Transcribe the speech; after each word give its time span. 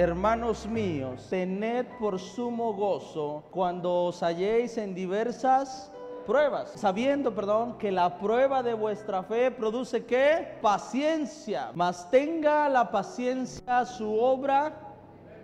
hermanos 0.00 0.66
míos, 0.66 1.26
tened 1.28 1.84
por 1.98 2.18
sumo 2.18 2.72
gozo 2.72 3.44
cuando 3.50 4.06
os 4.06 4.22
halléis 4.22 4.78
en 4.78 4.94
diversas 4.94 5.92
pruebas, 6.26 6.72
sabiendo, 6.74 7.34
perdón, 7.34 7.76
que 7.76 7.92
la 7.92 8.18
prueba 8.18 8.62
de 8.62 8.72
vuestra 8.72 9.22
fe 9.22 9.50
produce 9.50 10.06
qué? 10.06 10.56
Paciencia, 10.62 11.70
mas 11.74 12.10
tenga 12.10 12.66
la 12.70 12.90
paciencia 12.90 13.84
su 13.84 14.18
obra 14.18 14.72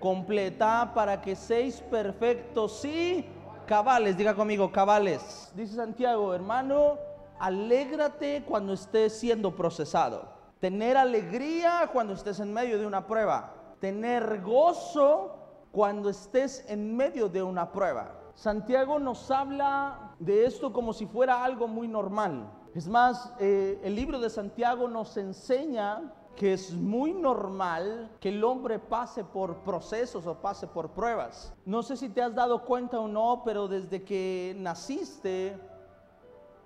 completa 0.00 0.90
para 0.94 1.20
que 1.20 1.36
seáis 1.36 1.82
perfectos 1.82 2.82
y 2.86 3.26
cabales, 3.66 4.16
diga 4.16 4.34
conmigo, 4.34 4.72
cabales. 4.72 5.52
Dice 5.54 5.74
Santiago, 5.74 6.32
hermano, 6.32 6.96
alégrate 7.38 8.42
cuando 8.48 8.72
estés 8.72 9.18
siendo 9.18 9.54
procesado. 9.54 10.34
Tener 10.60 10.96
alegría 10.96 11.90
cuando 11.92 12.14
estés 12.14 12.40
en 12.40 12.54
medio 12.54 12.78
de 12.78 12.86
una 12.86 13.06
prueba. 13.06 13.55
Tener 13.80 14.42
gozo 14.42 15.36
cuando 15.72 16.08
estés 16.08 16.64
en 16.68 16.96
medio 16.96 17.28
de 17.28 17.42
una 17.42 17.70
prueba. 17.70 18.12
Santiago 18.34 18.98
nos 18.98 19.30
habla 19.30 20.14
de 20.18 20.44
esto 20.44 20.72
como 20.72 20.92
si 20.92 21.06
fuera 21.06 21.42
algo 21.44 21.68
muy 21.68 21.88
normal. 21.88 22.50
Es 22.74 22.86
más, 22.88 23.32
eh, 23.38 23.80
el 23.82 23.94
libro 23.94 24.20
de 24.20 24.28
Santiago 24.28 24.88
nos 24.88 25.16
enseña 25.16 26.12
que 26.36 26.52
es 26.52 26.74
muy 26.74 27.14
normal 27.14 28.10
que 28.20 28.28
el 28.28 28.44
hombre 28.44 28.78
pase 28.78 29.24
por 29.24 29.56
procesos 29.64 30.26
o 30.26 30.34
pase 30.34 30.66
por 30.66 30.90
pruebas. 30.90 31.54
No 31.64 31.82
sé 31.82 31.96
si 31.96 32.10
te 32.10 32.20
has 32.20 32.34
dado 32.34 32.64
cuenta 32.64 33.00
o 33.00 33.08
no, 33.08 33.42
pero 33.44 33.66
desde 33.66 34.04
que 34.04 34.54
naciste, 34.58 35.58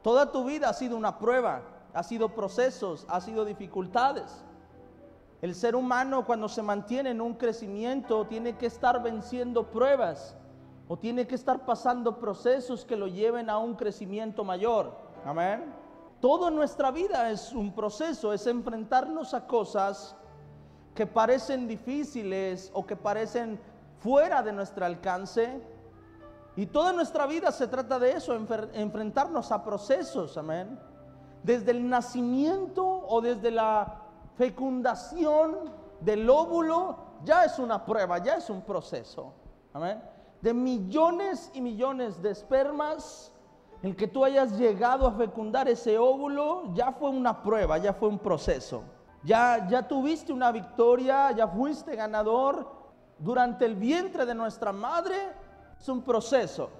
toda 0.03 0.33
tu 0.33 0.45
vida 0.45 0.69
ha 0.69 0.75
sido 0.75 0.97
una 0.97 1.19
prueba, 1.19 1.63
ha 1.95 2.03
sido 2.03 2.31
procesos, 2.31 3.07
ha 3.09 3.21
sido 3.21 3.45
dificultades. 3.45 4.45
El 5.43 5.55
ser 5.55 5.75
humano 5.75 6.27
cuando 6.27 6.49
se 6.49 6.63
mantiene 6.63 7.11
en 7.11 7.21
un 7.21 7.35
crecimiento 7.35 8.27
tiene 8.27 8.57
que 8.57 8.67
estar 8.67 9.03
venciendo 9.03 9.71
pruebas 9.71 10.37
o 10.87 10.99
tiene 10.99 11.27
que 11.27 11.35
estar 11.35 11.65
pasando 11.65 12.19
procesos 12.19 12.85
que 12.85 12.97
lo 12.97 13.07
lleven 13.07 13.49
a 13.49 13.57
un 13.59 13.75
crecimiento 13.75 14.45
mayor. 14.45 14.93
Amén. 15.25 15.73
Toda 16.21 16.51
nuestra 16.51 16.91
vida 16.91 17.31
es 17.31 17.53
un 17.53 17.73
proceso, 17.73 18.35
es 18.35 18.47
enfrentarnos 18.47 19.33
a 19.33 19.47
cosas 19.47 20.15
que 20.95 21.07
parecen 21.07 21.67
difíciles 21.67 22.71
o 22.75 22.85
que 22.85 22.97
parecen 22.97 23.59
fuera 24.01 24.43
de 24.43 24.53
nuestro 24.53 24.85
alcance. 24.85 25.63
Y 26.57 26.67
toda 26.67 26.93
nuestra 26.93 27.27
vida 27.27 27.51
se 27.53 27.69
trata 27.69 27.99
de 27.99 28.13
eso, 28.13 28.35
enfrentarnos 28.75 29.51
a 29.51 29.65
procesos, 29.65 30.37
amén. 30.37 30.79
Desde 31.43 31.71
el 31.71 31.89
nacimiento 31.89 32.85
o 32.85 33.23
desde 33.23 33.51
la 33.51 34.00
fecundación 34.41 35.71
del 36.01 36.31
óvulo, 36.31 36.97
ya 37.25 37.45
es 37.45 37.59
una 37.59 37.85
prueba, 37.85 38.17
ya 38.17 38.37
es 38.37 38.49
un 38.49 38.63
proceso, 38.63 39.35
amén. 39.75 40.03
De 40.41 40.55
millones 40.55 41.51
y 41.53 41.61
millones 41.61 42.23
de 42.23 42.31
espermas 42.31 43.35
el 43.83 43.95
que 43.95 44.09
tú 44.09 44.25
hayas 44.25 44.57
llegado 44.57 45.07
a 45.07 45.13
fecundar 45.13 45.69
ese 45.69 45.99
óvulo 45.99 46.73
ya 46.73 46.91
fue 46.93 47.11
una 47.11 47.43
prueba, 47.43 47.77
ya 47.77 47.93
fue 47.93 48.09
un 48.09 48.19
proceso. 48.19 48.83
Ya, 49.25 49.69
ya 49.69 49.87
tuviste 49.87 50.33
una 50.33 50.51
victoria, 50.51 51.33
ya 51.33 51.47
fuiste 51.47 51.95
ganador. 51.95 52.67
Durante 53.19 53.67
el 53.67 53.75
vientre 53.75 54.25
de 54.25 54.35
nuestra 54.35 54.73
madre 54.73 55.17
es 55.79 55.87
un 55.87 56.01
proceso. 56.01 56.71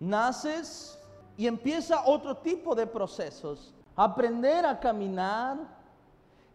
Naces 0.00 0.98
y 1.36 1.46
empieza 1.46 2.02
otro 2.04 2.38
tipo 2.38 2.74
de 2.74 2.88
procesos. 2.88 3.72
Aprender 3.94 4.66
a 4.66 4.80
caminar. 4.80 5.75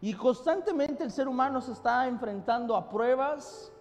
Y 0.02 0.14
constantemente 0.14 1.04
el 1.04 1.12
ser 1.12 1.28
humano 1.28 1.60
se 1.60 1.72
está 1.72 2.08
enfrentando 2.08 2.76
a 2.76 2.88
pruebas 2.88 3.72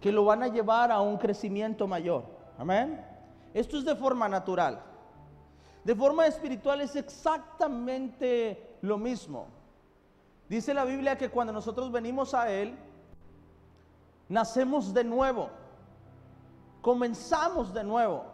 que 0.00 0.10
lo 0.10 0.24
van 0.24 0.42
a 0.42 0.48
llevar 0.48 0.90
a 0.90 1.00
un 1.00 1.16
crecimiento 1.16 1.86
mayor. 1.86 2.24
Amén. 2.58 3.02
Esto 3.54 3.78
es 3.78 3.84
de 3.84 3.94
forma 3.94 4.28
natural. 4.28 4.82
De 5.84 5.94
forma 5.94 6.26
espiritual 6.26 6.80
es 6.80 6.96
exactamente 6.96 8.78
lo 8.82 8.98
mismo. 8.98 9.46
Dice 10.48 10.74
la 10.74 10.84
Biblia 10.84 11.16
que 11.16 11.30
cuando 11.30 11.52
nosotros 11.52 11.92
venimos 11.92 12.34
a 12.34 12.50
Él, 12.50 12.76
nacemos 14.28 14.92
de 14.92 15.04
nuevo, 15.04 15.50
comenzamos 16.82 17.72
de 17.72 17.84
nuevo. 17.84 18.24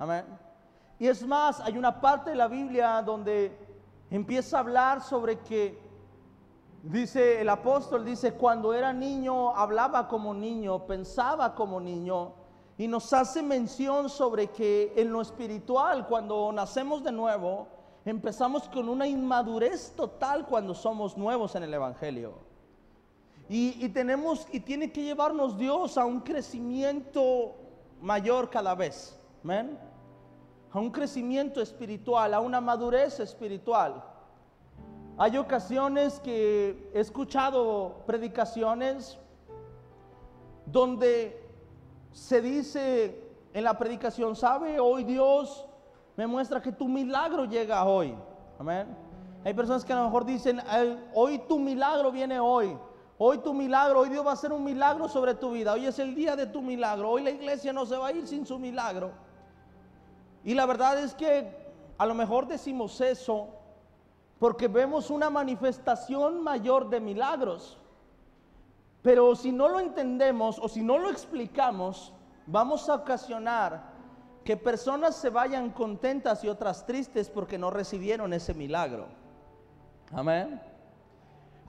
Amén. 0.00 0.24
Y 0.98 1.06
es 1.06 1.24
más, 1.24 1.60
hay 1.60 1.78
una 1.78 2.00
parte 2.00 2.30
de 2.30 2.36
la 2.36 2.48
Biblia 2.48 3.02
donde 3.02 3.56
empieza 4.10 4.56
a 4.56 4.60
hablar 4.60 5.00
sobre 5.00 5.38
que, 5.38 5.87
dice 6.90 7.40
el 7.40 7.48
apóstol, 7.48 8.04
dice, 8.04 8.32
cuando 8.34 8.72
era 8.72 8.92
niño 8.92 9.54
hablaba 9.54 10.08
como 10.08 10.32
niño, 10.34 10.86
pensaba 10.86 11.54
como 11.54 11.80
niño 11.80 12.32
y 12.78 12.86
nos 12.86 13.12
hace 13.12 13.42
mención 13.42 14.08
sobre 14.08 14.48
que 14.48 14.92
en 14.96 15.12
lo 15.12 15.20
espiritual, 15.20 16.06
cuando 16.06 16.50
nacemos 16.52 17.02
de 17.02 17.12
nuevo, 17.12 17.66
empezamos 18.04 18.68
con 18.68 18.88
una 18.88 19.06
inmadurez 19.06 19.92
total 19.96 20.46
cuando 20.46 20.74
somos 20.74 21.16
nuevos 21.16 21.54
en 21.56 21.64
el 21.64 21.74
Evangelio. 21.74 22.34
Y, 23.50 23.88
tenemos, 23.88 24.46
y 24.52 24.60
tiene 24.60 24.92
que 24.92 25.02
llevarnos 25.02 25.56
Dios 25.56 25.96
a 25.96 26.04
un 26.04 26.20
crecimiento 26.20 27.54
mayor 28.00 28.50
cada 28.50 28.74
vez. 28.74 29.18
Amén. 29.42 29.78
A 30.70 30.78
un 30.78 30.90
crecimiento 30.90 31.62
espiritual, 31.62 32.34
a 32.34 32.40
una 32.40 32.60
madurez 32.60 33.20
espiritual. 33.20 34.04
Hay 35.20 35.36
ocasiones 35.36 36.20
que 36.20 36.90
he 36.94 37.00
escuchado 37.00 38.04
predicaciones 38.06 39.18
donde 40.64 41.44
se 42.12 42.40
dice 42.40 43.28
en 43.52 43.64
la 43.64 43.76
predicación, 43.76 44.36
¿sabe? 44.36 44.78
Hoy 44.78 45.02
Dios 45.02 45.66
me 46.16 46.28
muestra 46.28 46.62
que 46.62 46.70
tu 46.70 46.86
milagro 46.86 47.46
llega 47.46 47.84
hoy. 47.84 48.14
Amén. 48.60 48.86
Hay 49.44 49.54
personas 49.54 49.84
que 49.84 49.92
a 49.92 49.96
lo 49.96 50.04
mejor 50.04 50.24
dicen, 50.24 50.60
hoy 51.12 51.40
tu 51.48 51.58
milagro 51.58 52.12
viene 52.12 52.38
hoy. 52.38 52.78
Hoy 53.18 53.38
tu 53.38 53.52
milagro, 53.52 53.98
hoy 53.98 54.10
Dios 54.10 54.24
va 54.24 54.30
a 54.30 54.34
hacer 54.34 54.52
un 54.52 54.62
milagro 54.62 55.08
sobre 55.08 55.34
tu 55.34 55.50
vida. 55.50 55.72
Hoy 55.72 55.86
es 55.86 55.98
el 55.98 56.14
día 56.14 56.36
de 56.36 56.46
tu 56.46 56.62
milagro. 56.62 57.10
Hoy 57.10 57.24
la 57.24 57.30
iglesia 57.30 57.72
no 57.72 57.86
se 57.86 57.96
va 57.96 58.06
a 58.06 58.12
ir 58.12 58.24
sin 58.28 58.46
su 58.46 58.56
milagro. 58.56 59.10
Y 60.44 60.54
la 60.54 60.64
verdad 60.64 60.96
es 61.00 61.12
que 61.12 61.56
a 61.98 62.06
lo 62.06 62.14
mejor 62.14 62.46
decimos 62.46 63.00
eso 63.00 63.57
porque 64.38 64.68
vemos 64.68 65.10
una 65.10 65.30
manifestación 65.30 66.42
mayor 66.42 66.88
de 66.88 67.00
milagros. 67.00 67.78
Pero 69.02 69.34
si 69.34 69.52
no 69.52 69.68
lo 69.68 69.80
entendemos 69.80 70.58
o 70.58 70.68
si 70.68 70.82
no 70.82 70.98
lo 70.98 71.10
explicamos, 71.10 72.12
vamos 72.46 72.88
a 72.88 72.94
ocasionar 72.94 73.98
que 74.44 74.56
personas 74.56 75.16
se 75.16 75.30
vayan 75.30 75.70
contentas 75.70 76.42
y 76.44 76.48
otras 76.48 76.86
tristes 76.86 77.28
porque 77.28 77.58
no 77.58 77.70
recibieron 77.70 78.32
ese 78.32 78.54
milagro. 78.54 79.06
Amén. 80.12 80.60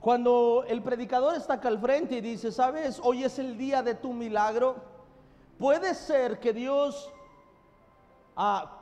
Cuando 0.00 0.64
el 0.66 0.82
predicador 0.82 1.34
está 1.34 1.54
acá 1.54 1.68
al 1.68 1.78
frente 1.78 2.16
y 2.16 2.20
dice, 2.20 2.50
sabes, 2.50 3.00
hoy 3.02 3.24
es 3.24 3.38
el 3.38 3.58
día 3.58 3.82
de 3.82 3.94
tu 3.94 4.14
milagro, 4.14 4.76
puede 5.58 5.94
ser 5.94 6.40
que 6.40 6.54
Dios 6.54 7.12
ah, 8.34 8.78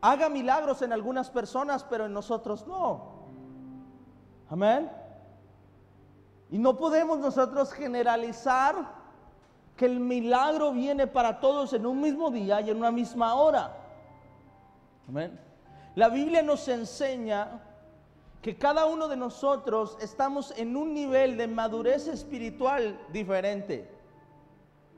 haga 0.00 0.28
milagros 0.28 0.82
en 0.82 0.92
algunas 0.92 1.30
personas, 1.30 1.84
pero 1.84 2.06
en 2.06 2.12
nosotros 2.12 2.66
no. 2.66 3.17
Amén. 4.50 4.90
Y 6.50 6.58
no 6.58 6.76
podemos 6.76 7.18
nosotros 7.18 7.72
generalizar 7.72 8.74
que 9.76 9.86
el 9.86 10.00
milagro 10.00 10.72
viene 10.72 11.06
para 11.06 11.40
todos 11.40 11.72
en 11.72 11.86
un 11.86 12.00
mismo 12.00 12.30
día 12.30 12.60
y 12.60 12.70
en 12.70 12.78
una 12.78 12.90
misma 12.90 13.34
hora. 13.34 13.76
Amén. 15.08 15.38
La 15.94 16.08
Biblia 16.08 16.42
nos 16.42 16.66
enseña 16.68 17.60
que 18.42 18.56
cada 18.56 18.86
uno 18.86 19.08
de 19.08 19.16
nosotros 19.16 19.96
estamos 20.00 20.52
en 20.56 20.76
un 20.76 20.94
nivel 20.94 21.36
de 21.36 21.48
madurez 21.48 22.08
espiritual 22.08 22.98
diferente. 23.12 23.90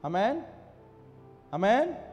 Amén. 0.03 0.47
Amén. 1.51 2.10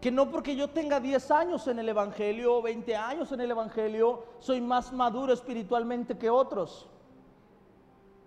Que 0.00 0.12
no 0.12 0.30
porque 0.30 0.54
yo 0.54 0.70
tenga 0.70 1.00
10 1.00 1.30
años 1.30 1.66
en 1.66 1.78
el 1.78 1.88
Evangelio 1.88 2.56
o 2.56 2.62
20 2.62 2.94
años 2.94 3.32
en 3.32 3.40
el 3.40 3.50
Evangelio, 3.50 4.24
soy 4.38 4.60
más 4.60 4.92
maduro 4.92 5.32
espiritualmente 5.32 6.16
que 6.16 6.30
otros. 6.30 6.88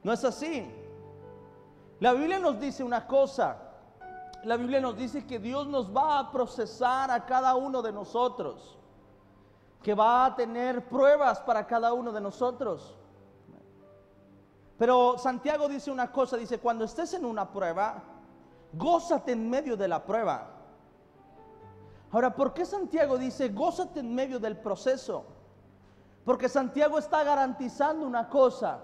No 0.03 0.11
es 0.11 0.23
así. 0.25 0.69
La 1.99 2.13
Biblia 2.13 2.39
nos 2.39 2.59
dice 2.59 2.83
una 2.83 3.07
cosa. 3.07 3.57
La 4.43 4.57
Biblia 4.57 4.81
nos 4.81 4.97
dice 4.97 5.25
que 5.25 5.39
Dios 5.39 5.67
nos 5.67 5.95
va 5.95 6.19
a 6.19 6.31
procesar 6.31 7.11
a 7.11 7.25
cada 7.25 7.55
uno 7.55 7.81
de 7.81 7.91
nosotros. 7.91 8.77
Que 9.81 9.93
va 9.93 10.25
a 10.25 10.35
tener 10.35 10.87
pruebas 10.89 11.39
para 11.41 11.65
cada 11.67 11.93
uno 11.93 12.11
de 12.11 12.21
nosotros. 12.21 12.95
Pero 14.77 15.17
Santiago 15.19 15.69
dice 15.69 15.91
una 15.91 16.11
cosa, 16.11 16.37
dice, 16.37 16.57
cuando 16.59 16.85
estés 16.85 17.13
en 17.13 17.23
una 17.23 17.51
prueba, 17.51 18.01
gózate 18.73 19.33
en 19.33 19.47
medio 19.47 19.77
de 19.77 19.87
la 19.87 20.03
prueba. 20.03 20.60
Ahora, 22.11 22.35
¿por 22.35 22.53
qué 22.53 22.65
Santiago 22.65 23.17
dice, 23.17 23.49
gózate 23.49 24.01
en 24.01 24.13
medio 24.13 24.39
del 24.39 24.57
proceso? 24.57 25.25
Porque 26.25 26.49
Santiago 26.49 26.99
está 26.99 27.23
garantizando 27.23 28.05
una 28.05 28.27
cosa, 28.27 28.79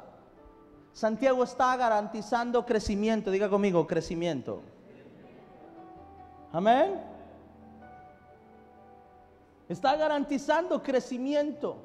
Santiago 0.94 1.44
está 1.44 1.76
garantizando 1.76 2.66
crecimiento. 2.66 3.30
Diga 3.30 3.48
conmigo, 3.50 3.86
crecimiento. 3.86 4.62
Amén. 6.52 7.00
Está 9.70 9.96
garantizando 9.96 10.82
crecimiento. 10.82 11.78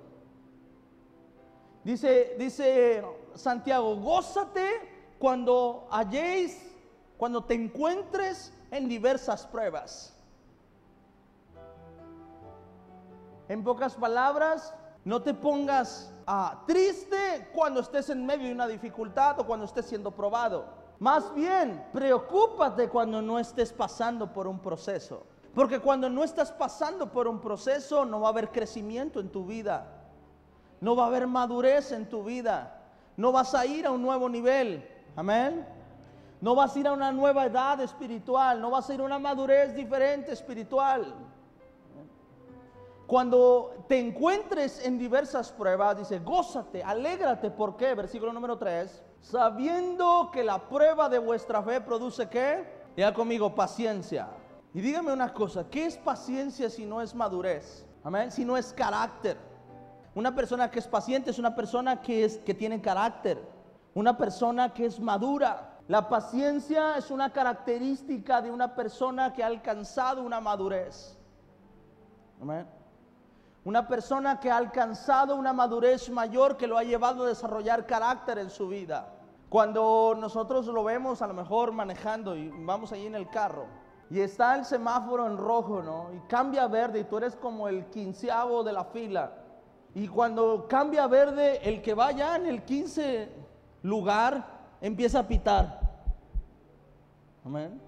Dice, 1.85 2.37
dice 2.39 3.05
Santiago, 3.35 3.97
gózate 3.97 4.71
cuando 5.19 5.89
halléis, 5.91 6.73
cuando 7.19 7.45
te 7.45 7.53
encuentres 7.53 8.53
en 8.71 8.89
diversas 8.89 9.47
pruebas. 9.47 10.17
En 13.53 13.63
pocas 13.63 13.95
palabras, 13.97 14.73
no 15.05 15.21
te 15.21 15.35
pongas 15.35 16.11
ah, 16.27 16.63
triste 16.67 17.51
cuando 17.53 17.81
estés 17.81 18.09
en 18.09 18.25
medio 18.25 18.47
de 18.47 18.55
una 18.55 18.67
dificultad 18.67 19.39
o 19.41 19.45
cuando 19.45 19.67
estés 19.67 19.85
siendo 19.85 20.11
probado. 20.11 20.65
Más 20.99 21.35
bien, 21.35 21.85
preocúpate 21.93 22.89
cuando 22.89 23.21
no 23.21 23.39
estés 23.39 23.71
pasando 23.71 24.33
por 24.33 24.47
un 24.47 24.59
proceso. 24.59 25.27
Porque 25.55 25.81
cuando 25.81 26.09
no 26.09 26.25
estás 26.25 26.51
pasando 26.51 27.13
por 27.13 27.29
un 27.29 27.43
proceso, 27.43 28.07
no 28.07 28.23
va 28.23 28.29
a 28.29 28.31
haber 28.31 28.51
crecimiento 28.51 29.21
en 29.21 29.29
tu 29.29 29.45
vida. 29.45 29.85
No 30.81 30.97
va 30.97 31.05
a 31.05 31.09
haber 31.09 31.27
madurez 31.27 31.93
en 31.93 32.09
tu 32.09 32.25
vida. 32.25 32.81
No 33.19 33.33
vas 33.33 33.55
a 33.55 33.67
ir 33.67 33.87
a 33.87 33.91
un 33.91 34.01
nuevo 34.01 34.31
nivel. 34.31 34.89
Amén. 35.15 35.69
No 36.41 36.55
vas 36.55 36.75
a 36.75 36.79
ir 36.79 36.89
a 36.89 36.93
una 36.95 37.13
nueva 37.13 37.45
edad 37.45 37.79
espiritual. 37.83 38.63
No 38.63 38.71
vas 38.71 38.89
a 38.89 38.95
ir 38.95 39.01
a 39.01 39.05
una 39.05 39.19
madurez 39.19 39.75
diferente 39.75 40.33
espiritual. 40.33 41.15
Cuando 43.13 43.85
te 43.89 43.99
encuentres 43.99 44.83
en 44.87 44.97
diversas 44.97 45.53
pruebas, 45.53 45.99
dice, 45.99 46.21
gózate, 46.21 46.83
alégrate. 46.83 47.51
¿Por 47.51 47.77
qué? 47.77 47.95
Versículo 47.95 48.33
número 48.33 48.57
3. 48.57 49.05
Sabiendo 49.21 50.31
que 50.33 50.43
la 50.43 50.67
prueba 50.67 51.11
de 51.11 51.19
vuestra 51.19 51.63
fe 51.63 51.83
produce 51.83 52.31
qué? 52.31 52.67
Ya 52.97 53.13
conmigo, 53.13 53.55
paciencia. 53.55 54.31
Y 54.73 54.81
dígame 54.81 55.13
una 55.13 55.35
cosa, 55.35 55.69
¿qué 55.69 55.85
es 55.85 55.99
paciencia 55.99 56.71
si 56.71 56.87
no 56.87 57.03
es 57.03 57.15
madurez? 57.15 57.87
Amén. 58.03 58.31
Si 58.31 58.47
no 58.47 58.57
es 58.57 58.73
carácter. 58.73 59.37
Una 60.15 60.35
persona 60.35 60.71
que 60.71 60.79
es 60.79 60.89
paciente 60.89 61.33
es 61.33 61.39
una 61.39 61.55
persona 61.55 62.01
que, 62.01 62.25
es, 62.25 62.39
que 62.39 62.55
tiene 62.55 62.81
carácter. 62.81 63.47
Una 63.93 64.17
persona 64.17 64.73
que 64.73 64.87
es 64.87 64.99
madura. 64.99 65.81
La 65.87 66.09
paciencia 66.09 66.97
es 66.97 67.11
una 67.11 67.31
característica 67.31 68.41
de 68.41 68.51
una 68.51 68.75
persona 68.75 69.35
que 69.35 69.45
ha 69.45 69.49
alcanzado 69.49 70.23
una 70.23 70.41
madurez. 70.41 71.19
Amén. 72.41 72.82
Una 73.65 73.87
persona 73.87 74.41
que 74.41 74.51
ha 74.51 74.57
alcanzado 74.57 75.37
una 75.37 75.53
madurez 75.53 76.11
mayor 76.11 76.57
que 76.57 76.67
lo 76.67 76.77
ha 76.77 76.83
llevado 76.83 77.25
a 77.25 77.29
desarrollar 77.29 77.87
carácter 77.87 78.39
en 78.39 78.51
su 78.51 78.69
vida. 78.69 79.07
Cuando 79.49 80.17
nosotros 80.19 80.67
lo 80.67 80.83
vemos 80.83 81.23
a 81.23 81.27
lo 81.27 81.35
mejor 81.35 81.73
manejando 81.73 82.35
y 82.37 82.49
vamos 82.49 82.91
ahí 82.91 83.07
en 83.07 83.15
el 83.15 83.29
carro 83.29 83.67
y 84.11 84.21
está 84.21 84.57
el 84.57 84.65
semáforo 84.65 85.27
en 85.27 85.37
rojo, 85.37 85.83
¿no? 85.83 86.13
Y 86.15 86.19
cambia 86.29 86.65
a 86.65 86.69
verde 86.69 87.01
y 87.01 87.05
tú 87.05 87.19
eres 87.19 87.37
como 87.37 87.69
el 87.69 87.87
quinceavo 87.87 88.65
de 88.65 88.73
la 88.73 88.85
fila. 88.85 89.33
Y 89.95 90.09
cuando 90.09 90.67
cambia 90.69 91.05
a 91.05 91.07
verde, 91.07 91.61
el 91.69 91.83
que 91.83 91.95
va 91.95 92.13
ya 92.13 92.37
en 92.37 92.47
el 92.47 92.63
quince 92.65 93.31
lugar 93.83 94.45
empieza 94.81 95.21
a 95.21 95.29
pitar. 95.29 95.81
Amén. 97.45 97.81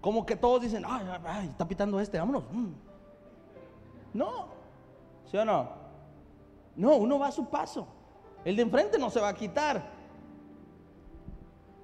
Como 0.00 0.24
que 0.24 0.36
todos 0.36 0.62
dicen, 0.62 0.84
ay, 0.86 1.06
ay, 1.24 1.48
está 1.48 1.66
pitando 1.66 1.98
este, 1.98 2.18
vámonos. 2.18 2.44
Mm. 2.50 2.89
No, 4.12 4.48
¿sí 5.30 5.36
o 5.36 5.44
no? 5.44 5.70
No, 6.76 6.96
uno 6.96 7.18
va 7.18 7.28
a 7.28 7.32
su 7.32 7.46
paso. 7.48 7.86
El 8.44 8.56
de 8.56 8.62
enfrente 8.62 8.98
no 8.98 9.10
se 9.10 9.20
va 9.20 9.28
a 9.28 9.34
quitar. 9.34 9.82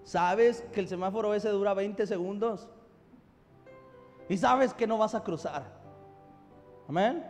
¿Sabes 0.05 0.64
que 0.73 0.81
el 0.81 0.88
semáforo 0.88 1.34
ese 1.34 1.49
dura 1.49 1.75
20 1.75 2.06
segundos? 2.06 2.69
Y 4.28 4.37
sabes 4.37 4.73
que 4.73 4.87
no 4.87 4.99
vas 4.99 5.14
a 5.14 5.23
cruzar. 5.23 5.64
Amén. 6.88 7.25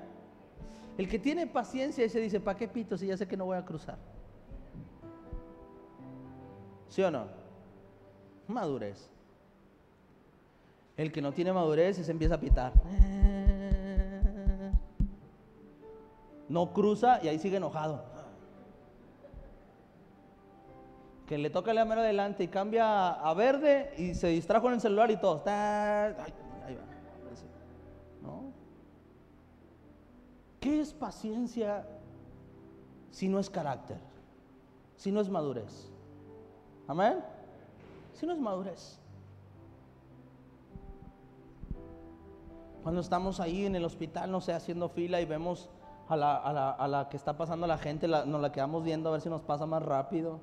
El 0.97 1.09
que 1.09 1.19
tiene 1.19 1.47
paciencia 1.47 2.05
y 2.05 2.09
se 2.09 2.21
dice, 2.21 2.41
¿para 2.41 2.57
qué 2.57 2.69
pito 2.69 2.97
si 2.97 3.07
ya 3.07 3.17
sé 3.17 3.27
que 3.27 3.37
no 3.37 3.47
voy 3.47 3.57
a 3.57 3.65
cruzar? 3.65 3.99
¿Sí 6.89 7.03
o 7.03 7.11
no? 7.11 7.27
Madurez. 8.49 9.11
El 10.97 11.13
que 11.13 11.21
no 11.21 11.33
tiene 11.33 11.53
madurez 11.53 11.97
se 11.97 12.11
empieza 12.11 12.37
a 12.37 12.41
pitar. 12.41 12.73
No 16.49 16.73
cruza 16.73 17.21
y 17.23 17.29
ahí 17.29 17.39
sigue 17.39 17.57
enojado. 17.57 18.05
Que 21.27 21.39
le 21.39 21.51
toca 21.51 21.73
el 21.73 21.87
mano 21.87 22.01
adelante 22.01 22.45
y 22.45 22.49
cambia 22.49 23.11
a 23.11 23.35
verde 23.35 23.93
y 23.99 24.15
se 24.15 24.29
distrajo 24.29 24.69
en 24.69 24.75
el 24.75 24.81
celular 24.81 25.11
y 25.11 25.17
todo. 25.17 25.43
¿No? 28.23 28.53
¿Qué 30.61 30.81
es 30.81 30.93
paciencia 30.93 31.87
si 33.11 33.29
no 33.29 33.41
es 33.41 33.51
carácter? 33.51 33.99
Si 34.97 35.11
no 35.11 35.21
es 35.21 35.29
madurez. 35.29 35.91
Amén. 36.87 37.19
Si 38.15 38.25
no 38.25 38.33
es 38.33 38.39
madurez. 38.39 39.01
Cuando 42.85 43.01
estamos 43.01 43.41
ahí 43.41 43.67
en 43.67 43.75
el 43.75 43.85
hospital, 43.85 44.31
no 44.31 44.41
sé, 44.41 44.53
haciendo 44.53 44.89
fila 44.89 45.21
y 45.21 45.25
vemos 45.25 45.69
a 46.09 46.17
la, 46.17 46.37
a 46.37 46.53
la, 46.53 46.71
a 46.71 46.89
la 46.89 47.09
que 47.09 47.17
está 47.17 47.37
pasando 47.37 47.67
la 47.67 47.79
gente, 47.79 48.07
nos 48.07 48.41
la 48.41 48.53
quedamos 48.53 48.85
viendo 48.85 49.09
a 49.09 49.13
ver 49.13 49.21
si 49.21 49.29
nos 49.29 49.43
pasa 49.43 49.67
más 49.67 49.83
rápido. 49.83 50.41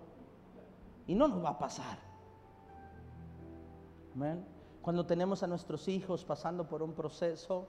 Y 1.07 1.15
no 1.15 1.27
nos 1.27 1.43
va 1.43 1.49
a 1.49 1.59
pasar. 1.59 1.97
Cuando 4.81 5.05
tenemos 5.05 5.43
a 5.43 5.47
nuestros 5.47 5.87
hijos 5.87 6.23
pasando 6.23 6.67
por 6.67 6.83
un 6.83 6.93
proceso 6.93 7.67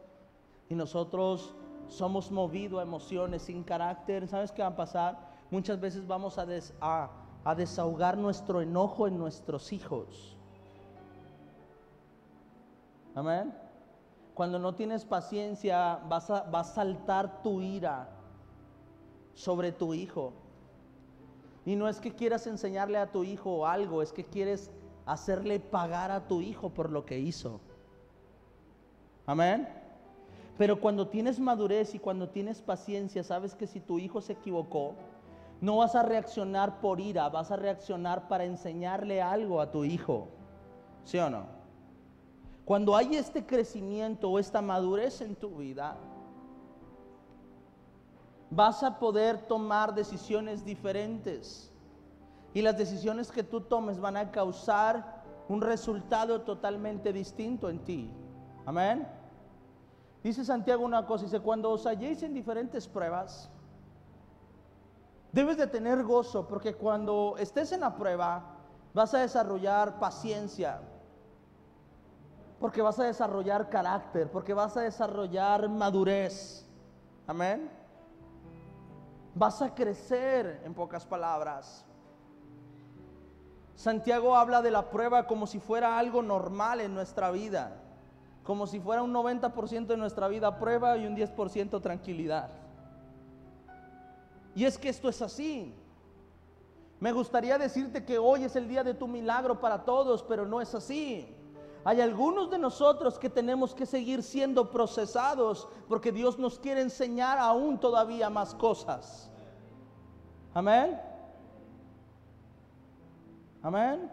y 0.69 0.75
nosotros 0.75 1.55
somos 1.89 2.31
movidos 2.31 2.81
a 2.81 2.83
emociones 2.83 3.43
sin 3.43 3.63
carácter, 3.63 4.29
¿sabes 4.29 4.53
qué 4.53 4.63
va 4.63 4.69
a 4.69 4.77
pasar? 4.77 5.19
Muchas 5.51 5.81
veces 5.81 6.07
vamos 6.07 6.39
a, 6.39 6.47
a, 6.81 7.11
a 7.45 7.55
desahogar 7.55 8.19
nuestro 8.19 8.61
enojo 8.61 9.07
en 9.07 9.19
nuestros 9.19 9.73
hijos. 9.73 10.37
Amén. 13.15 13.64
Cuando 14.35 14.59
no 14.59 14.75
tienes 14.75 15.05
paciencia, 15.05 16.01
vas 16.09 16.29
a, 16.31 16.43
va 16.51 16.61
a 16.61 16.65
saltar 16.65 17.43
tu 17.43 17.61
ira 17.61 18.09
sobre 19.33 19.73
tu 19.73 19.95
hijo. 19.95 20.33
Y 21.65 21.77
no 21.77 21.89
es 21.89 22.01
que 22.01 22.15
quieras 22.15 22.47
enseñarle 22.47 22.99
a 22.99 23.11
tu 23.11 23.25
hijo 23.25 23.67
algo, 23.67 24.03
es 24.03 24.13
que 24.13 24.25
quieres 24.25 24.71
hacerle 25.07 25.61
pagar 25.61 26.11
a 26.11 26.27
tu 26.27 26.41
hijo 26.41 26.71
por 26.71 26.91
lo 26.91 27.05
que 27.05 27.19
hizo. 27.19 27.61
Amén. 29.27 29.69
Pero 30.59 30.81
cuando 30.81 31.09
tienes 31.09 31.41
madurez 31.41 31.95
y 31.95 31.99
cuando 31.99 32.29
tienes 32.29 32.61
paciencia, 32.61 33.25
sabes 33.25 33.55
que 33.55 33.67
si 33.67 33.81
tu 33.81 33.99
hijo 33.99 34.21
se 34.21 34.35
equivocó, 34.35 34.95
no 35.61 35.79
vas 35.79 35.95
a 35.95 36.03
reaccionar 36.03 36.81
por 36.81 37.01
ira, 37.01 37.29
vas 37.29 37.51
a 37.51 37.57
reaccionar 37.57 38.29
para 38.29 38.45
enseñarle 38.45 39.23
algo 39.23 39.61
a 39.61 39.71
tu 39.71 39.85
hijo. 39.85 40.29
¿Sí 41.05 41.19
o 41.19 41.31
no? 41.31 41.54
Cuando 42.65 42.97
hay 42.97 43.17
este 43.17 43.45
crecimiento 43.45 44.31
o 44.31 44.39
esta 44.39 44.63
madurez 44.63 45.21
en 45.21 45.37
tu 45.37 45.57
vida, 45.59 45.97
vas 48.51 48.83
a 48.83 48.99
poder 48.99 49.47
tomar 49.47 49.95
decisiones 49.95 50.65
diferentes. 50.65 51.71
Y 52.55 52.63
las 52.63 52.79
decisiones 52.79 53.31
que 53.31 53.43
tú 53.43 53.61
tomes 53.61 54.01
van 54.01 54.17
a 54.17 54.31
causar 54.31 55.23
un 55.49 55.61
resultado 55.61 56.41
totalmente 56.43 57.13
distinto 57.13 57.69
en 57.69 57.81
ti. 57.81 58.11
Amén. 58.65 59.07
Dice 60.23 60.43
Santiago 60.43 60.85
una 60.85 61.05
cosa, 61.05 61.25
dice, 61.25 61.41
cuando 61.41 61.71
os 61.71 61.85
halléis 61.85 62.23
en 62.23 62.33
diferentes 62.33 62.89
pruebas, 62.89 63.51
debes 65.33 65.59
de 65.59 65.67
tener 65.67 66.03
gozo, 66.03 66.49
porque 66.49 66.75
cuando 66.75 67.35
estés 67.39 67.73
en 67.73 67.81
la 67.81 67.95
prueba, 67.95 68.57
vas 68.95 69.13
a 69.13 69.19
desarrollar 69.19 69.99
paciencia, 69.99 70.81
porque 72.65 72.81
vas 72.81 72.99
a 72.99 73.05
desarrollar 73.05 73.69
carácter, 73.69 74.31
porque 74.31 74.55
vas 74.55 74.75
a 74.79 74.81
desarrollar 74.81 75.69
madurez. 75.69 76.67
Amén. 77.27 77.71
Vas 79.35 79.61
a 79.61 79.75
crecer, 79.75 80.63
en 80.65 80.73
pocas 80.73 81.05
palabras. 81.05 81.85
Santiago 83.75 84.35
habla 84.35 84.63
de 84.63 84.71
la 84.71 84.89
prueba 84.89 85.27
como 85.27 85.47
si 85.47 85.61
fuera 85.61 85.99
algo 85.99 86.23
normal 86.23 86.81
en 86.81 86.95
nuestra 86.95 87.31
vida, 87.31 87.83
como 88.43 88.67
si 88.67 88.81
fuera 88.81 89.03
un 89.03 89.13
90% 89.13 89.85
de 89.85 89.99
nuestra 89.99 90.27
vida 90.29 90.59
prueba 90.59 90.97
y 90.97 91.07
un 91.07 91.15
10% 91.15 91.83
tranquilidad. 91.83 92.49
Y 94.55 94.65
es 94.65 94.79
que 94.79 94.89
esto 94.89 95.11
es 95.11 95.21
así. 95.21 95.75
Me 96.99 97.13
gustaría 97.13 97.59
decirte 97.59 98.07
que 98.07 98.17
hoy 98.17 98.45
es 98.45 98.57
el 98.57 98.67
día 98.69 98.83
de 98.83 98.95
tu 98.95 99.07
milagro 99.07 99.61
para 99.61 99.85
todos, 99.85 100.23
pero 100.23 100.47
no 100.47 100.63
es 100.63 100.75
así. 100.75 101.44
Hay 101.85 102.01
algunos 102.01 102.51
de 102.51 102.59
nosotros 102.59 103.19
que 103.19 103.29
tenemos 103.29 103.75
que 103.75 103.85
seguir 103.85 104.23
siendo 104.23 104.71
procesados 104.71 105.69
porque 105.87 106.13
Dios 106.13 106.39
nos 106.39 106.59
quiere 106.59 106.81
enseñar 106.81 107.39
aún 107.39 107.79
todavía 107.79 108.31
más 108.31 108.55
cosas. 108.55 109.31
Amén. 110.55 110.99
Amén. 113.63 114.11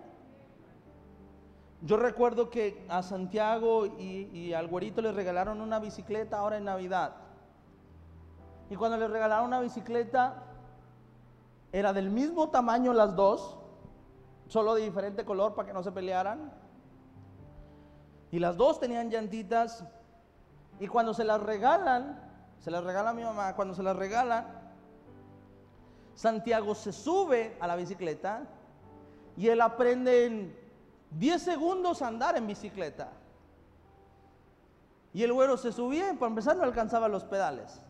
Yo 1.83 1.97
recuerdo 1.97 2.49
que 2.49 2.85
a 2.89 3.01
Santiago 3.01 3.85
y, 3.85 4.53
al 4.53 4.67
güerito 4.67 5.01
le 5.01 5.11
regalaron 5.11 5.61
una 5.61 5.79
bicicleta 5.79 6.39
ahora 6.39 6.57
en 6.57 6.65
Navidad. 6.65 7.15
Y 8.69 8.75
cuando 8.75 8.97
le 8.97 9.07
regalaron 9.07 9.47
una 9.47 9.61
bicicleta, 9.61 10.43
era 11.71 11.91
del 11.93 12.09
mismo 12.09 12.49
tamaño 12.49 12.93
las 12.93 13.15
dos, 13.15 13.57
solo 14.47 14.75
de 14.75 14.83
diferente 14.83 15.25
color 15.25 15.55
para 15.55 15.67
que 15.67 15.73
no 15.73 15.83
se 15.83 15.91
pelearan. 15.91 16.51
Y 18.31 18.39
las 18.39 18.57
dos 18.57 18.79
tenían 18.79 19.09
llantitas. 19.09 19.83
Y 20.79 20.87
cuando 20.87 21.13
se 21.13 21.23
las 21.23 21.41
regalan, 21.41 22.19
se 22.59 22.71
las 22.71 22.83
regala 22.83 23.13
mi 23.13 23.23
mamá, 23.23 23.55
cuando 23.55 23.73
se 23.73 23.83
las 23.83 23.95
regalan, 23.95 24.47
Santiago 26.15 26.75
se 26.75 26.91
sube 26.91 27.57
a 27.59 27.67
la 27.67 27.75
bicicleta 27.75 28.43
y 29.35 29.47
él 29.47 29.61
aprende 29.61 30.25
en 30.25 30.55
10 31.11 31.41
segundos 31.41 32.01
a 32.01 32.07
andar 32.07 32.37
en 32.37 32.47
bicicleta. 32.47 33.09
Y 35.13 35.23
el 35.23 35.33
güero 35.33 35.57
se 35.57 35.71
subía 35.71 36.13
y 36.13 36.15
para 36.15 36.29
empezar 36.29 36.55
no 36.55 36.63
alcanzaba 36.63 37.07
los 37.07 37.23
pedales. 37.23 37.81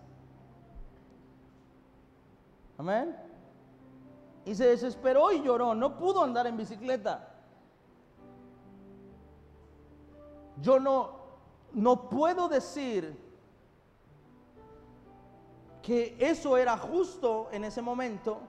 Amén. 2.78 3.16
Y 4.46 4.56
se 4.56 4.66
desesperó 4.66 5.32
y 5.32 5.44
lloró. 5.44 5.76
No 5.76 5.98
pudo 5.98 6.24
andar 6.24 6.48
en 6.48 6.58
bicicleta. 6.58 7.31
Yo 10.60 10.79
no, 10.79 11.12
no 11.74 12.10
puedo 12.10 12.50
decir 12.50 13.17
que 15.81 16.15
eso 16.20 16.58
era 16.58 16.77
justo 16.77 17.50
en 17.51 17.63
ese 17.63 17.81
momento, 17.81 18.39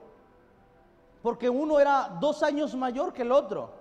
porque 1.21 1.49
uno 1.49 1.79
era 1.79 2.17
dos 2.19 2.43
años 2.43 2.75
mayor 2.75 3.13
que 3.13 3.21
el 3.21 3.31
otro. 3.31 3.71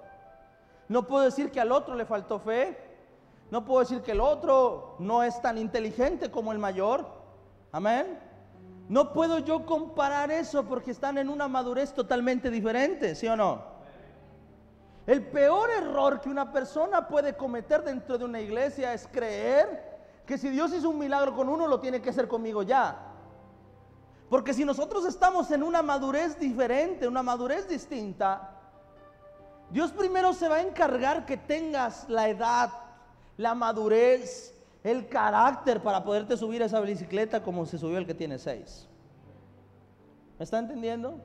No 0.88 1.06
puedo 1.06 1.24
decir 1.24 1.50
que 1.50 1.60
al 1.60 1.72
otro 1.72 1.94
le 1.94 2.04
faltó 2.04 2.38
fe, 2.38 2.78
no 3.50 3.64
puedo 3.64 3.80
decir 3.80 4.00
que 4.00 4.12
el 4.12 4.20
otro 4.20 4.96
no 4.98 5.22
es 5.22 5.40
tan 5.42 5.58
inteligente 5.58 6.30
como 6.30 6.52
el 6.52 6.58
mayor. 6.58 7.04
Amén. 7.70 8.18
No 8.88 9.12
puedo 9.12 9.38
yo 9.38 9.66
comparar 9.66 10.30
eso 10.30 10.64
porque 10.64 10.90
están 10.90 11.18
en 11.18 11.28
una 11.28 11.48
madurez 11.48 11.92
totalmente 11.92 12.50
diferente, 12.50 13.14
¿sí 13.14 13.26
o 13.28 13.36
no? 13.36 13.71
El 15.06 15.26
peor 15.26 15.71
error 15.71 16.21
que 16.21 16.28
una 16.28 16.52
persona 16.52 17.09
puede 17.09 17.37
cometer 17.37 17.82
dentro 17.82 18.18
de 18.18 18.25
una 18.25 18.40
iglesia 18.40 18.94
es 18.94 19.09
creer 19.11 19.92
que 20.26 20.38
si 20.38 20.49
Dios 20.49 20.73
hizo 20.73 20.90
un 20.90 20.99
milagro 20.99 21.35
con 21.35 21.49
uno, 21.49 21.66
lo 21.66 21.80
tiene 21.80 22.00
que 22.00 22.11
hacer 22.11 22.28
conmigo 22.28 22.62
ya. 22.62 23.09
Porque 24.28 24.54
si 24.54 24.64
nosotros 24.64 25.04
estamos 25.04 25.50
en 25.50 25.62
una 25.62 25.82
madurez 25.82 26.38
diferente, 26.38 27.09
una 27.09 27.23
madurez 27.23 27.68
distinta, 27.68 28.50
Dios 29.71 29.90
primero 29.90 30.32
se 30.32 30.49
va 30.49 30.56
a 30.56 30.62
encargar 30.62 31.26
que 31.26 31.37
tengas 31.37 32.09
la 32.09 32.28
edad, 32.28 32.71
la 33.37 33.54
madurez, 33.54 34.54
el 34.85 35.09
carácter 35.09 35.82
para 35.82 36.04
poderte 36.04 36.37
subir 36.37 36.62
a 36.62 36.66
esa 36.66 36.80
bicicleta 36.80 37.42
como 37.42 37.66
se 37.66 37.78
subió 37.78 37.99
el 37.99 38.06
que 38.06 38.14
tiene 38.14 38.38
seis. 38.38 38.88
¿Me 40.38 40.44
está 40.44 40.59
entendiendo? 40.59 41.21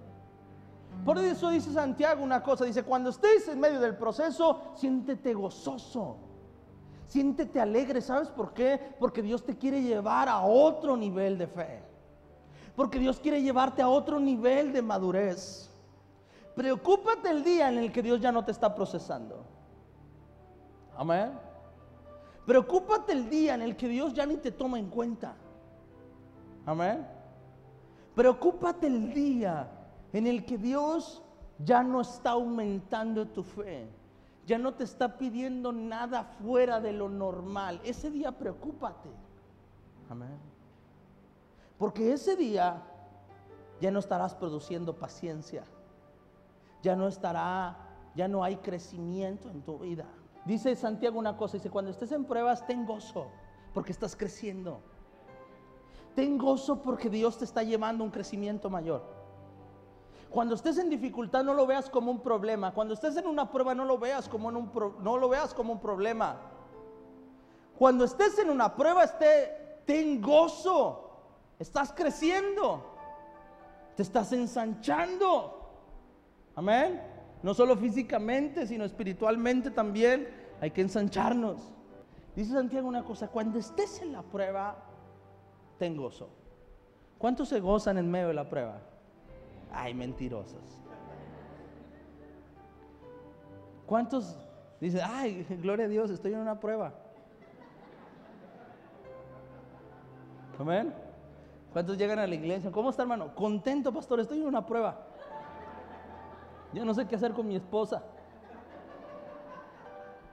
Por 1.03 1.17
eso 1.19 1.49
dice 1.49 1.71
Santiago 1.71 2.23
una 2.23 2.43
cosa, 2.43 2.65
dice, 2.65 2.83
cuando 2.83 3.09
estés 3.09 3.47
en 3.47 3.59
medio 3.59 3.79
del 3.79 3.95
proceso, 3.95 4.73
siéntete 4.75 5.33
gozoso, 5.33 6.17
siéntete 7.07 7.59
alegre, 7.59 8.01
¿sabes 8.01 8.29
por 8.29 8.53
qué? 8.53 8.95
Porque 8.99 9.21
Dios 9.21 9.45
te 9.45 9.57
quiere 9.57 9.81
llevar 9.81 10.27
a 10.27 10.41
otro 10.41 10.97
nivel 10.97 11.37
de 11.37 11.47
fe. 11.47 11.83
Porque 12.75 12.99
Dios 12.99 13.19
quiere 13.19 13.41
llevarte 13.41 13.81
a 13.81 13.89
otro 13.89 14.19
nivel 14.19 14.73
de 14.73 14.81
madurez. 14.81 15.69
Preocúpate 16.55 17.29
el 17.29 17.43
día 17.43 17.69
en 17.69 17.77
el 17.77 17.91
que 17.91 18.03
Dios 18.03 18.19
ya 18.19 18.31
no 18.31 18.43
te 18.43 18.51
está 18.51 18.73
procesando. 18.75 19.45
Amén. 20.97 21.31
Preocúpate 22.45 23.13
el 23.13 23.29
día 23.29 23.55
en 23.55 23.61
el 23.61 23.75
que 23.75 23.87
Dios 23.87 24.13
ya 24.13 24.25
ni 24.25 24.37
te 24.37 24.51
toma 24.51 24.79
en 24.79 24.89
cuenta. 24.89 25.35
Amén. 26.65 27.05
Preocúpate 28.15 28.87
el 28.87 29.13
día 29.13 29.69
en 30.13 30.27
el 30.27 30.45
que 30.45 30.57
Dios 30.57 31.21
ya 31.59 31.83
no 31.83 32.01
está 32.01 32.31
aumentando 32.31 33.27
tu 33.27 33.43
fe. 33.43 33.87
Ya 34.45 34.57
no 34.57 34.73
te 34.73 34.83
está 34.83 35.17
pidiendo 35.17 35.71
nada 35.73 36.23
fuera 36.23 36.79
de 36.79 36.93
lo 36.93 37.09
normal. 37.09 37.81
Ese 37.83 38.09
día 38.09 38.31
preocúpate. 38.31 39.09
Amén. 40.09 40.37
Porque 41.77 42.13
ese 42.13 42.35
día 42.35 42.81
ya 43.81 43.91
no 43.91 43.99
estarás 43.99 44.33
produciendo 44.33 44.95
paciencia. 44.95 45.63
Ya 46.81 46.95
no 46.95 47.07
estará, 47.07 47.77
ya 48.15 48.27
no 48.27 48.43
hay 48.43 48.57
crecimiento 48.57 49.49
en 49.49 49.61
tu 49.61 49.79
vida. 49.79 50.05
Dice 50.45 50.75
Santiago 50.75 51.19
una 51.19 51.35
cosa, 51.35 51.57
dice, 51.57 51.69
cuando 51.69 51.91
estés 51.91 52.13
en 52.13 52.23
pruebas, 52.23 52.65
ten 52.65 52.85
gozo, 52.85 53.27
porque 53.73 53.91
estás 53.91 54.15
creciendo. 54.15 54.79
Ten 56.15 56.37
gozo 56.37 56.81
porque 56.81 57.09
Dios 57.09 57.37
te 57.37 57.43
está 57.43 57.63
llevando 57.63 58.03
un 58.03 58.11
crecimiento 58.11 58.69
mayor. 58.69 59.16
Cuando 60.29 60.55
estés 60.55 60.77
en 60.77 60.89
dificultad 60.89 61.43
no 61.43 61.53
lo 61.53 61.65
veas 61.65 61.89
como 61.89 62.11
un 62.11 62.21
problema. 62.21 62.73
Cuando 62.73 62.93
estés 62.93 63.17
en 63.17 63.27
una 63.27 63.51
prueba 63.51 63.73
no 63.73 63.85
lo 63.85 63.97
veas 63.97 64.27
como 64.27 64.49
un 64.49 64.71
no 65.01 65.17
lo 65.17 65.29
veas 65.29 65.53
como 65.53 65.73
un 65.73 65.79
problema. 65.79 66.37
Cuando 67.77 68.05
estés 68.05 68.37
en 68.39 68.49
una 68.49 68.75
prueba 68.75 69.03
esté 69.03 69.81
ten 69.85 70.21
gozo 70.21 71.07
Estás 71.59 71.91
creciendo. 71.91 72.83
Te 73.95 74.03
estás 74.03 74.31
ensanchando. 74.31 75.53
Amén. 76.55 77.01
No 77.41 77.53
solo 77.53 77.75
físicamente, 77.75 78.67
sino 78.67 78.85
espiritualmente 78.85 79.71
también 79.71 80.27
hay 80.61 80.71
que 80.71 80.81
ensancharnos. 80.81 81.73
Dice 82.35 82.53
Santiago 82.53 82.87
una 82.87 83.03
cosa, 83.03 83.27
cuando 83.27 83.57
estés 83.57 84.01
en 84.01 84.11
la 84.11 84.21
prueba, 84.21 84.75
ten 85.79 85.97
gozo. 85.97 86.29
¿Cuántos 87.17 87.49
se 87.49 87.59
gozan 87.59 87.97
en 87.97 88.09
medio 88.09 88.27
de 88.27 88.33
la 88.35 88.47
prueba? 88.47 88.79
Ay, 89.71 89.93
mentirosos. 89.93 90.81
¿Cuántos 93.85 94.37
dicen, 94.81 95.01
ay, 95.05 95.45
gloria 95.61 95.85
a 95.85 95.89
Dios, 95.89 96.11
estoy 96.11 96.33
en 96.33 96.39
una 96.39 96.59
prueba? 96.59 96.93
Amén. 100.59 100.93
¿Cuántos 101.71 101.97
llegan 101.97 102.19
a 102.19 102.27
la 102.27 102.35
iglesia? 102.35 102.71
¿Cómo 102.71 102.89
está, 102.89 103.03
hermano? 103.03 103.33
Contento, 103.35 103.93
pastor, 103.93 104.19
estoy 104.19 104.41
en 104.41 104.47
una 104.47 104.65
prueba. 104.65 104.97
Yo 106.73 106.83
no 106.83 106.93
sé 106.93 107.07
qué 107.07 107.15
hacer 107.15 107.33
con 107.33 107.47
mi 107.47 107.55
esposa. 107.55 108.03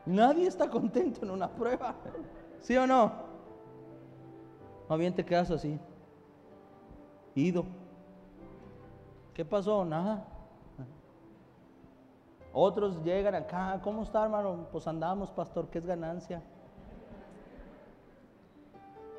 Nadie 0.07 0.47
está 0.47 0.69
contento 0.69 1.25
en 1.25 1.31
una 1.31 1.49
prueba. 1.49 1.95
¿Sí 2.61 2.77
o 2.77 2.87
no? 2.87 3.13
Más 4.89 4.99
bien 4.99 5.15
te 5.15 5.25
quedas 5.25 5.51
así. 5.51 5.79
Ido. 7.35 7.65
¿Qué 9.35 9.45
pasó? 9.45 9.85
Nada. 9.85 10.25
Otros 12.53 13.03
llegan 13.03 13.35
acá. 13.35 13.81
¿Cómo 13.83 14.05
está, 14.05 14.23
hermano? 14.23 14.69
Pues 14.71 14.87
andamos, 14.87 15.31
pastor. 15.33 15.69
¿Qué 15.69 15.79
es 15.79 15.87
ganancia? 15.87 16.41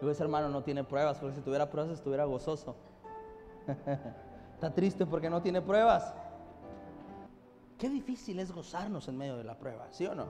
Yo 0.02 0.10
ese 0.10 0.24
hermano 0.24 0.50
no 0.50 0.64
tiene 0.64 0.84
pruebas, 0.84 1.20
porque 1.20 1.36
si 1.36 1.42
tuviera 1.42 1.70
pruebas 1.70 1.94
estuviera 1.94 2.24
gozoso. 2.24 2.76
Está 4.54 4.74
triste 4.74 5.06
porque 5.06 5.30
no 5.30 5.42
tiene 5.42 5.62
pruebas. 5.62 6.14
Qué 7.78 7.90
difícil 7.90 8.40
es 8.40 8.54
gozarnos 8.54 9.08
en 9.10 9.18
medio 9.18 9.36
de 9.36 9.44
la 9.44 9.58
prueba, 9.58 9.88
¿sí 9.92 10.06
o 10.06 10.16
no? 10.16 10.28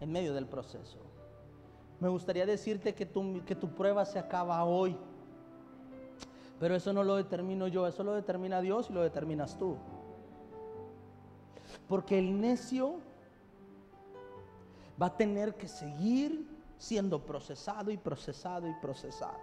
En 0.00 0.10
medio 0.10 0.32
del 0.32 0.46
proceso. 0.46 0.98
Me 2.00 2.08
gustaría 2.08 2.46
decirte 2.46 2.94
que 2.94 3.04
tu, 3.04 3.44
que 3.44 3.54
tu 3.54 3.68
prueba 3.74 4.04
se 4.06 4.18
acaba 4.18 4.64
hoy. 4.64 4.96
Pero 6.62 6.76
eso 6.76 6.92
no 6.92 7.02
lo 7.02 7.16
determino 7.16 7.66
yo, 7.66 7.88
eso 7.88 8.04
lo 8.04 8.14
determina 8.14 8.60
Dios 8.60 8.88
y 8.88 8.92
lo 8.92 9.02
determinas 9.02 9.58
tú. 9.58 9.76
Porque 11.88 12.20
el 12.20 12.40
necio 12.40 13.00
va 15.02 15.06
a 15.06 15.16
tener 15.16 15.56
que 15.56 15.66
seguir 15.66 16.48
siendo 16.78 17.26
procesado 17.26 17.90
y 17.90 17.96
procesado 17.96 18.68
y 18.68 18.74
procesado. 18.80 19.40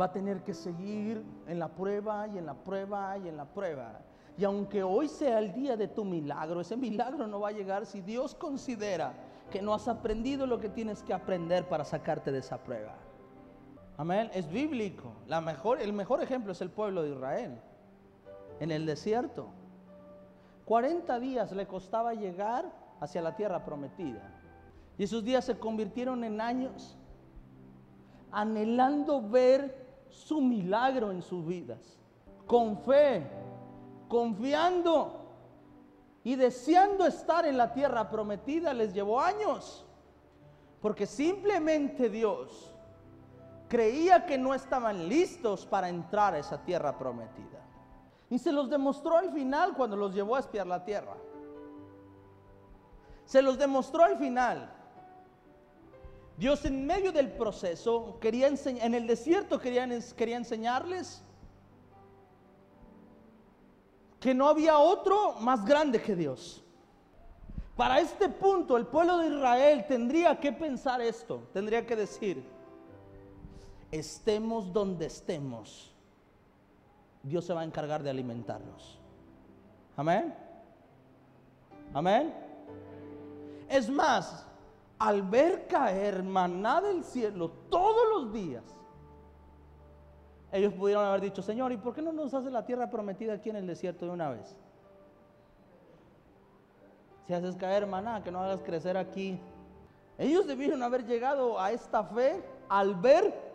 Va 0.00 0.04
a 0.04 0.12
tener 0.12 0.44
que 0.44 0.54
seguir 0.54 1.20
en 1.48 1.58
la 1.58 1.66
prueba 1.66 2.28
y 2.28 2.38
en 2.38 2.46
la 2.46 2.54
prueba 2.54 3.18
y 3.18 3.26
en 3.26 3.36
la 3.36 3.46
prueba. 3.46 4.02
Y 4.38 4.44
aunque 4.44 4.84
hoy 4.84 5.08
sea 5.08 5.40
el 5.40 5.52
día 5.52 5.76
de 5.76 5.88
tu 5.88 6.04
milagro, 6.04 6.60
ese 6.60 6.76
milagro 6.76 7.26
no 7.26 7.40
va 7.40 7.48
a 7.48 7.52
llegar 7.52 7.86
si 7.86 8.02
Dios 8.02 8.36
considera 8.36 9.14
que 9.50 9.62
no 9.62 9.74
has 9.74 9.88
aprendido 9.88 10.46
lo 10.46 10.60
que 10.60 10.68
tienes 10.68 11.02
que 11.02 11.12
aprender 11.12 11.68
para 11.68 11.84
sacarte 11.84 12.30
de 12.30 12.38
esa 12.38 12.62
prueba. 12.62 12.94
Amén. 13.96 14.30
Es 14.34 14.50
bíblico. 14.50 15.12
La 15.26 15.40
mejor, 15.40 15.80
el 15.80 15.92
mejor 15.92 16.22
ejemplo 16.22 16.52
es 16.52 16.60
el 16.60 16.70
pueblo 16.70 17.02
de 17.02 17.10
Israel. 17.10 17.60
En 18.60 18.70
el 18.70 18.86
desierto. 18.86 19.48
40 20.64 21.18
días 21.20 21.52
le 21.52 21.66
costaba 21.66 22.14
llegar 22.14 22.64
hacia 23.00 23.20
la 23.20 23.34
tierra 23.36 23.64
prometida. 23.64 24.40
Y 24.96 25.04
esos 25.04 25.24
días 25.24 25.44
se 25.44 25.58
convirtieron 25.58 26.24
en 26.24 26.40
años 26.40 26.96
anhelando 28.30 29.20
ver 29.20 30.06
su 30.08 30.40
milagro 30.40 31.10
en 31.10 31.22
sus 31.22 31.46
vidas. 31.46 31.98
Con 32.46 32.78
fe, 32.78 33.26
confiando 34.08 35.20
y 36.24 36.36
deseando 36.36 37.06
estar 37.06 37.46
en 37.46 37.56
la 37.56 37.72
tierra 37.72 38.08
prometida 38.08 38.72
les 38.72 38.94
llevó 38.94 39.20
años. 39.20 39.84
Porque 40.80 41.06
simplemente 41.06 42.08
Dios 42.08 42.71
creía 43.72 44.26
que 44.26 44.36
no 44.36 44.52
estaban 44.52 45.08
listos 45.08 45.64
para 45.64 45.88
entrar 45.88 46.34
a 46.34 46.38
esa 46.38 46.62
tierra 46.62 46.98
prometida. 46.98 47.58
Y 48.28 48.38
se 48.38 48.52
los 48.52 48.68
demostró 48.68 49.16
al 49.16 49.32
final 49.32 49.72
cuando 49.74 49.96
los 49.96 50.14
llevó 50.14 50.36
a 50.36 50.40
espiar 50.40 50.66
la 50.66 50.84
tierra. 50.84 51.16
Se 53.24 53.40
los 53.40 53.56
demostró 53.56 54.04
al 54.04 54.18
final. 54.18 54.70
Dios 56.36 56.66
en 56.66 56.84
medio 56.84 57.12
del 57.12 57.32
proceso 57.32 58.18
quería 58.20 58.48
en 58.48 58.94
el 58.94 59.06
desierto 59.06 59.58
quería 59.58 59.84
enseñarles 59.84 61.22
que 64.20 64.34
no 64.34 64.50
había 64.50 64.76
otro 64.76 65.36
más 65.40 65.64
grande 65.64 66.02
que 66.02 66.14
Dios. 66.14 66.62
Para 67.74 68.00
este 68.00 68.28
punto 68.28 68.76
el 68.76 68.86
pueblo 68.86 69.16
de 69.16 69.28
Israel 69.28 69.86
tendría 69.88 70.38
que 70.38 70.52
pensar 70.52 71.00
esto, 71.00 71.48
tendría 71.54 71.86
que 71.86 71.96
decir, 71.96 72.51
estemos 73.92 74.72
donde 74.72 75.06
estemos, 75.06 75.94
Dios 77.22 77.44
se 77.44 77.52
va 77.52 77.60
a 77.60 77.64
encargar 77.64 78.02
de 78.02 78.10
alimentarnos. 78.10 78.98
Amén. 79.96 80.34
Amén. 81.94 82.34
Es 83.68 83.88
más, 83.88 84.46
al 84.98 85.22
ver 85.22 85.66
caer 85.66 86.22
maná 86.22 86.80
del 86.80 87.04
cielo 87.04 87.50
todos 87.70 88.08
los 88.14 88.32
días, 88.32 88.64
ellos 90.50 90.72
pudieron 90.74 91.04
haber 91.04 91.20
dicho, 91.20 91.42
Señor, 91.42 91.72
¿y 91.72 91.76
por 91.76 91.94
qué 91.94 92.02
no 92.02 92.12
nos 92.12 92.34
hace 92.34 92.50
la 92.50 92.64
tierra 92.64 92.90
prometida 92.90 93.34
aquí 93.34 93.50
en 93.50 93.56
el 93.56 93.66
desierto 93.66 94.06
de 94.06 94.12
una 94.12 94.30
vez? 94.30 94.56
Si 97.26 97.34
haces 97.34 97.56
caer 97.56 97.86
maná, 97.86 98.22
que 98.22 98.30
no 98.30 98.40
hagas 98.42 98.62
crecer 98.62 98.96
aquí. 98.96 99.38
Ellos 100.18 100.46
debieron 100.46 100.82
haber 100.82 101.06
llegado 101.06 101.58
a 101.58 101.72
esta 101.72 102.04
fe 102.04 102.42
al 102.68 102.94
ver 102.94 103.51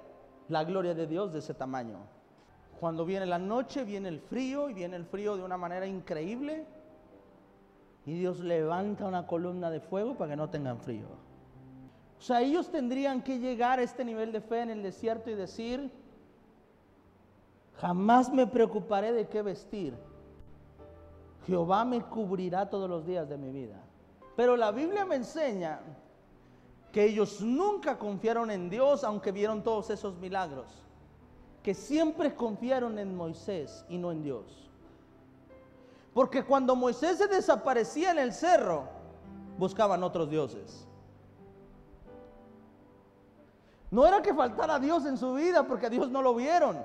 la 0.49 0.63
gloria 0.63 0.93
de 0.93 1.07
Dios 1.07 1.33
de 1.33 1.39
ese 1.39 1.53
tamaño. 1.53 1.97
Cuando 2.79 3.05
viene 3.05 3.25
la 3.25 3.39
noche, 3.39 3.83
viene 3.83 4.09
el 4.09 4.19
frío 4.19 4.69
y 4.69 4.73
viene 4.73 4.95
el 4.95 5.05
frío 5.05 5.35
de 5.35 5.43
una 5.43 5.57
manera 5.57 5.87
increíble. 5.87 6.65
Y 8.05 8.13
Dios 8.19 8.39
levanta 8.39 9.05
una 9.05 9.27
columna 9.27 9.69
de 9.69 9.79
fuego 9.79 10.15
para 10.15 10.31
que 10.31 10.37
no 10.37 10.49
tengan 10.49 10.79
frío. 10.79 11.07
O 12.17 12.21
sea, 12.21 12.41
ellos 12.41 12.69
tendrían 12.71 13.21
que 13.21 13.39
llegar 13.39 13.79
a 13.79 13.83
este 13.83 14.05
nivel 14.05 14.31
de 14.31 14.41
fe 14.41 14.61
en 14.61 14.69
el 14.69 14.83
desierto 14.83 15.29
y 15.29 15.35
decir, 15.35 15.91
Jamás 17.79 18.31
me 18.31 18.47
preocuparé 18.47 19.13
de 19.13 19.27
qué 19.27 19.41
vestir. 19.41 19.95
Jehová 21.45 21.85
me 21.85 22.01
cubrirá 22.01 22.69
todos 22.69 22.89
los 22.89 23.05
días 23.05 23.29
de 23.29 23.37
mi 23.37 23.51
vida. 23.51 23.79
Pero 24.35 24.57
la 24.57 24.71
Biblia 24.71 25.05
me 25.05 25.15
enseña 25.15 25.79
que 26.97 27.05
ellos 27.05 27.41
nunca 27.41 27.99
confiaron 27.99 28.49
en 28.49 28.71
Dios 28.71 29.03
aunque 29.03 29.31
vieron 29.31 29.61
todos 29.61 29.91
esos 29.91 30.17
milagros. 30.17 30.65
Que 31.61 31.75
siempre 31.75 32.33
confiaron 32.33 32.97
en 32.97 33.15
Moisés 33.15 33.85
y 33.87 33.99
no 33.99 34.11
en 34.11 34.23
Dios. 34.23 34.67
Porque 36.11 36.43
cuando 36.43 36.75
Moisés 36.75 37.19
se 37.19 37.27
desaparecía 37.27 38.09
en 38.09 38.17
el 38.17 38.33
cerro, 38.33 38.85
buscaban 39.59 40.01
otros 40.01 40.27
dioses. 40.27 40.87
No 43.91 44.07
era 44.07 44.23
que 44.23 44.33
faltara 44.33 44.79
Dios 44.79 45.05
en 45.05 45.19
su 45.19 45.35
vida 45.35 45.67
porque 45.67 45.85
a 45.85 45.91
Dios 45.91 46.09
no 46.09 46.23
lo 46.23 46.33
vieron. 46.33 46.83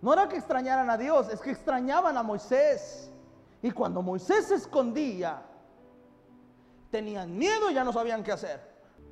No 0.00 0.14
era 0.14 0.30
que 0.30 0.36
extrañaran 0.36 0.88
a 0.88 0.96
Dios, 0.96 1.28
es 1.28 1.42
que 1.42 1.50
extrañaban 1.50 2.16
a 2.16 2.22
Moisés. 2.22 3.12
Y 3.60 3.70
cuando 3.70 4.00
Moisés 4.00 4.46
se 4.46 4.54
escondía, 4.54 5.42
tenían 6.90 7.36
miedo 7.36 7.70
y 7.70 7.74
ya 7.74 7.84
no 7.84 7.92
sabían 7.92 8.22
qué 8.22 8.32
hacer. 8.32 8.60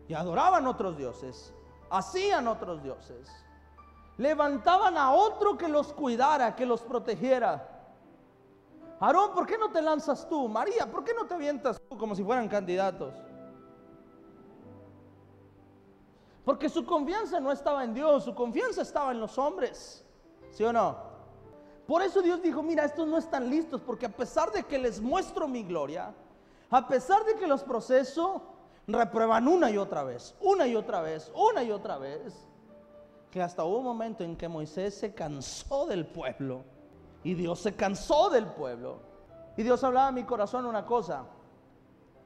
Y 0.08 0.14
adoraban 0.14 0.66
otros 0.66 0.96
dioses, 0.96 1.52
hacían 1.90 2.48
otros 2.48 2.82
dioses. 2.82 3.28
Levantaban 4.16 4.96
a 4.96 5.12
otro 5.12 5.56
que 5.56 5.68
los 5.68 5.92
cuidara, 5.92 6.56
que 6.56 6.66
los 6.66 6.82
protegiera. 6.82 7.78
Aarón, 9.00 9.32
¿por 9.32 9.46
qué 9.46 9.56
no 9.56 9.70
te 9.70 9.80
lanzas 9.80 10.28
tú? 10.28 10.48
María, 10.48 10.90
¿por 10.90 11.04
qué 11.04 11.14
no 11.14 11.24
te 11.26 11.34
avientas 11.34 11.80
tú 11.88 11.96
como 11.96 12.16
si 12.16 12.24
fueran 12.24 12.48
candidatos? 12.48 13.14
Porque 16.44 16.68
su 16.68 16.84
confianza 16.84 17.38
no 17.38 17.52
estaba 17.52 17.84
en 17.84 17.94
Dios, 17.94 18.24
su 18.24 18.34
confianza 18.34 18.82
estaba 18.82 19.12
en 19.12 19.20
los 19.20 19.38
hombres. 19.38 20.04
¿Sí 20.50 20.64
o 20.64 20.72
no? 20.72 20.96
Por 21.86 22.02
eso 22.02 22.22
Dios 22.22 22.42
dijo, 22.42 22.62
mira, 22.62 22.84
estos 22.84 23.06
no 23.06 23.18
están 23.18 23.48
listos, 23.48 23.80
porque 23.82 24.06
a 24.06 24.08
pesar 24.16 24.50
de 24.50 24.64
que 24.64 24.78
les 24.78 25.00
muestro 25.00 25.46
mi 25.46 25.62
gloria, 25.62 26.12
a 26.70 26.86
pesar 26.88 27.24
de 27.24 27.36
que 27.36 27.46
los 27.46 27.62
proceso, 27.62 28.42
reprueban 28.86 29.48
una 29.48 29.70
y 29.70 29.78
otra 29.78 30.02
vez, 30.02 30.34
una 30.40 30.66
y 30.66 30.74
otra 30.74 31.00
vez, 31.00 31.30
una 31.34 31.62
y 31.62 31.70
otra 31.70 31.98
vez, 31.98 32.46
que 33.30 33.42
hasta 33.42 33.64
hubo 33.64 33.78
un 33.78 33.84
momento 33.84 34.24
en 34.24 34.36
que 34.36 34.48
Moisés 34.48 34.94
se 34.94 35.14
cansó 35.14 35.86
del 35.86 36.06
pueblo 36.06 36.64
y 37.22 37.34
Dios 37.34 37.60
se 37.60 37.74
cansó 37.74 38.30
del 38.30 38.46
pueblo. 38.46 39.00
Y 39.56 39.62
Dios 39.62 39.82
hablaba 39.82 40.08
a 40.08 40.12
mi 40.12 40.24
corazón 40.24 40.66
una 40.66 40.86
cosa, 40.86 41.24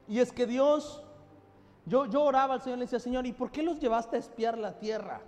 y 0.07 0.19
es 0.19 0.31
que 0.31 0.45
Dios, 0.45 1.03
yo, 1.85 2.05
yo 2.05 2.23
oraba 2.23 2.55
al 2.55 2.61
Señor 2.61 2.77
y 2.77 2.79
le 2.79 2.85
decía, 2.85 2.99
Señor, 2.99 3.25
¿y 3.25 3.33
por 3.33 3.51
qué 3.51 3.63
los 3.63 3.79
llevaste 3.79 4.17
a 4.17 4.19
espiar 4.19 4.57
la 4.57 4.77
tierra? 4.77 5.21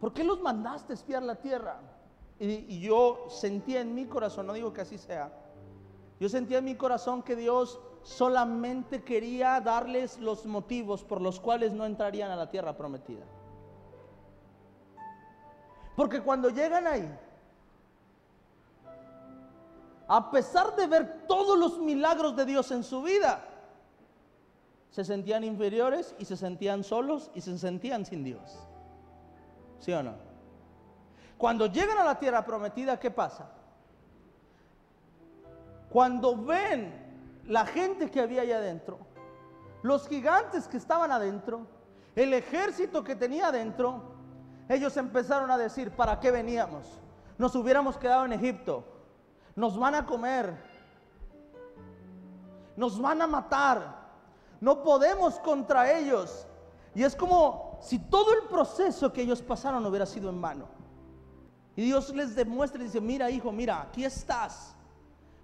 ¿Por 0.00 0.12
qué 0.12 0.24
los 0.24 0.40
mandaste 0.40 0.92
a 0.92 0.94
espiar 0.94 1.22
la 1.22 1.36
tierra? 1.36 1.80
Y, 2.38 2.80
yo 2.80 3.26
sentía 3.28 3.80
en 3.80 3.94
mi 3.94 4.06
corazón, 4.06 4.46
no 4.46 4.52
digo 4.52 4.72
que 4.72 4.82
así 4.82 4.98
sea, 4.98 5.32
yo 6.18 6.28
sentía 6.28 6.58
en 6.58 6.64
mi 6.64 6.74
corazón 6.74 7.22
que 7.22 7.36
Dios 7.36 7.78
solamente 8.02 9.02
quería 9.02 9.60
darles 9.60 10.18
los 10.18 10.46
motivos 10.46 11.04
por 11.04 11.20
los 11.20 11.40
cuales 11.40 11.72
no 11.72 11.84
entrarían 11.84 12.30
a 12.30 12.36
la 12.36 12.50
tierra 12.50 12.76
prometida. 12.76 13.24
Porque 15.94 16.20
cuando 16.20 16.50
llegan 16.50 16.86
ahí, 16.86 17.10
a 20.08 20.30
pesar 20.30 20.76
de 20.76 20.86
ver 20.86 21.26
todos 21.26 21.58
los 21.58 21.78
milagros 21.78 22.36
de 22.36 22.44
Dios 22.44 22.70
en 22.70 22.84
su 22.84 23.02
vida, 23.02 23.44
se 24.90 25.04
sentían 25.04 25.44
inferiores 25.44 26.14
y 26.18 26.24
se 26.24 26.36
sentían 26.36 26.84
solos 26.84 27.30
y 27.34 27.40
se 27.40 27.58
sentían 27.58 28.06
sin 28.06 28.24
Dios. 28.24 28.58
¿Sí 29.80 29.92
o 29.92 30.02
no? 30.02 30.14
Cuando 31.36 31.66
llegan 31.66 31.98
a 31.98 32.04
la 32.04 32.18
tierra 32.18 32.44
prometida, 32.44 32.98
¿qué 32.98 33.10
pasa? 33.10 33.50
Cuando 35.96 36.36
ven 36.36 36.92
la 37.46 37.64
gente 37.64 38.10
que 38.10 38.20
había 38.20 38.42
allá 38.42 38.58
adentro, 38.58 38.98
los 39.80 40.06
gigantes 40.06 40.68
que 40.68 40.76
estaban 40.76 41.10
adentro, 41.10 41.66
el 42.14 42.34
ejército 42.34 43.02
que 43.02 43.16
tenía 43.16 43.46
adentro, 43.46 44.02
ellos 44.68 44.94
empezaron 44.98 45.50
a 45.50 45.56
decir, 45.56 45.90
¿para 45.92 46.20
qué 46.20 46.30
veníamos? 46.30 46.86
Nos 47.38 47.54
hubiéramos 47.54 47.96
quedado 47.96 48.26
en 48.26 48.34
Egipto, 48.34 48.84
nos 49.54 49.78
van 49.78 49.94
a 49.94 50.04
comer, 50.04 50.54
nos 52.76 53.00
van 53.00 53.22
a 53.22 53.26
matar, 53.26 54.10
no 54.60 54.82
podemos 54.82 55.38
contra 55.38 55.90
ellos. 55.98 56.46
Y 56.94 57.04
es 57.04 57.16
como 57.16 57.78
si 57.80 57.98
todo 57.98 58.34
el 58.34 58.48
proceso 58.50 59.14
que 59.14 59.22
ellos 59.22 59.40
pasaron 59.40 59.86
hubiera 59.86 60.04
sido 60.04 60.28
en 60.28 60.42
vano. 60.42 60.68
Y 61.74 61.84
Dios 61.86 62.14
les 62.14 62.34
demuestra 62.34 62.82
y 62.82 62.84
dice, 62.84 63.00
mira 63.00 63.30
hijo, 63.30 63.50
mira, 63.50 63.80
aquí 63.80 64.04
estás, 64.04 64.75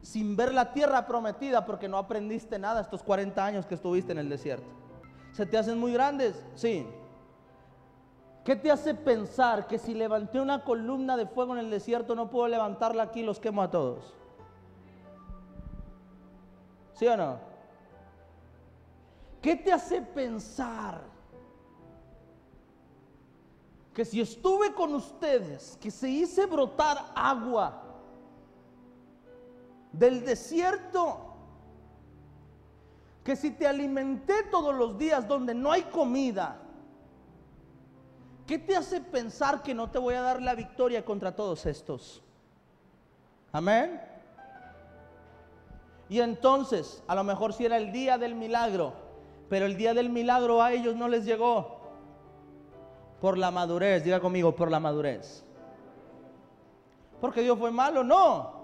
sin 0.03 0.37
ver 0.37 0.53
la 0.53 0.73
tierra 0.73 1.07
prometida 1.07 1.65
porque 1.65 1.89
no 1.89 1.97
aprendiste 1.97 2.59
nada 2.59 2.81
estos 2.81 3.03
40 3.03 3.45
años 3.45 3.67
que 3.67 3.77
estuviste 3.77 4.13
en 4.13 4.19
el 4.19 4.29
desierto. 4.29 4.67
¿Se 5.33 5.47
te 5.47 5.57
hacen 5.57 5.79
muy 5.79 5.93
grandes? 5.93 6.45
Sí. 6.55 6.87
¿Qué 8.45 8.57
te 8.57 8.73
hace 8.73 8.95
pensar 8.95 9.69
que 9.69 9.79
si 9.79 9.95
levanté 9.95 10.41
una 10.41 10.65
columna 10.65 11.17
de 11.17 11.27
fuego 11.27 11.53
en 11.55 11.61
el 11.61 11.71
desierto 11.71 12.17
no 12.17 12.29
puedo 12.29 12.49
levantarla 12.49 13.05
aquí 13.05 13.21
y 13.21 13.25
los 13.25 13.39
quemo 13.39 13.63
a 13.63 13.71
todos? 13.71 14.13
¿Sí 16.95 17.07
o 17.07 17.17
no? 17.17 17.39
¿Qué 19.41 19.57
te 19.57 19.73
hace 19.73 20.03
pensar 20.03 21.01
que 23.95 24.05
si 24.05 24.21
estuve 24.21 24.73
con 24.75 24.95
ustedes, 24.95 25.79
que 25.81 25.91
se 25.91 26.09
hice 26.09 26.47
brotar 26.47 27.13
agua 27.15 27.92
del 29.93 30.25
desierto, 30.25 31.33
que 33.25 33.37
si 33.37 33.51
te 33.51 33.67
alimenté 33.67 34.45
todos 34.51 34.75
los 34.75 34.99
días 34.99 35.29
donde 35.29 35.55
no 35.55 35.71
hay 35.71 35.83
comida, 35.83 36.59
¿qué 38.47 38.59
te 38.59 38.77
hace 38.77 39.01
pensar 39.01 39.63
que 39.63 39.75
no 39.75 39.91
te 39.91 39.99
voy 39.99 40.15
a 40.15 40.23
dar 40.23 40.43
la 40.43 40.55
victoria 40.55 41.05
contra 41.05 41.37
todos 41.37 41.67
estos? 41.67 42.23
Amén. 43.53 44.01
Y 46.09 46.21
entonces, 46.21 47.03
a 47.07 47.15
lo 47.15 47.25
mejor 47.25 47.53
si 47.53 47.65
era 47.65 47.77
el 47.77 47.93
día 47.93 48.19
del 48.19 48.35
milagro, 48.35 48.93
pero 49.49 49.67
el 49.67 49.77
día 49.77 49.95
del 49.95 50.11
milagro 50.11 50.63
a 50.63 50.73
ellos 50.73 50.97
no 50.97 51.09
les 51.09 51.25
llegó. 51.25 51.81
Por 53.21 53.39
la 53.39 53.51
madurez, 53.51 54.03
diga 54.03 54.19
conmigo, 54.19 54.57
por 54.57 54.71
la 54.71 54.81
madurez. 54.81 55.45
porque 57.21 57.43
Dios 57.43 57.57
fue 57.57 57.71
malo, 57.71 58.03
no. 58.03 58.62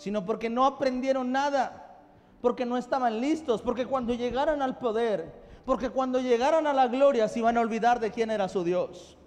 Sino 0.00 0.24
porque 0.24 0.48
no 0.48 0.64
aprendieron 0.64 1.30
nada, 1.30 1.98
porque 2.40 2.64
no 2.64 2.78
estaban 2.78 3.20
listos, 3.20 3.60
porque 3.60 3.84
cuando 3.84 4.14
llegaran 4.14 4.62
al 4.62 4.78
poder, 4.78 5.30
porque 5.66 5.90
cuando 5.90 6.20
llegaran 6.20 6.66
a 6.66 6.72
la 6.72 6.88
gloria 6.88 7.28
se 7.28 7.40
iban 7.40 7.58
a 7.58 7.60
olvidar 7.60 8.00
de 8.00 8.10
quién 8.10 8.30
era 8.30 8.48
su 8.48 8.64
Dios. 8.64 9.18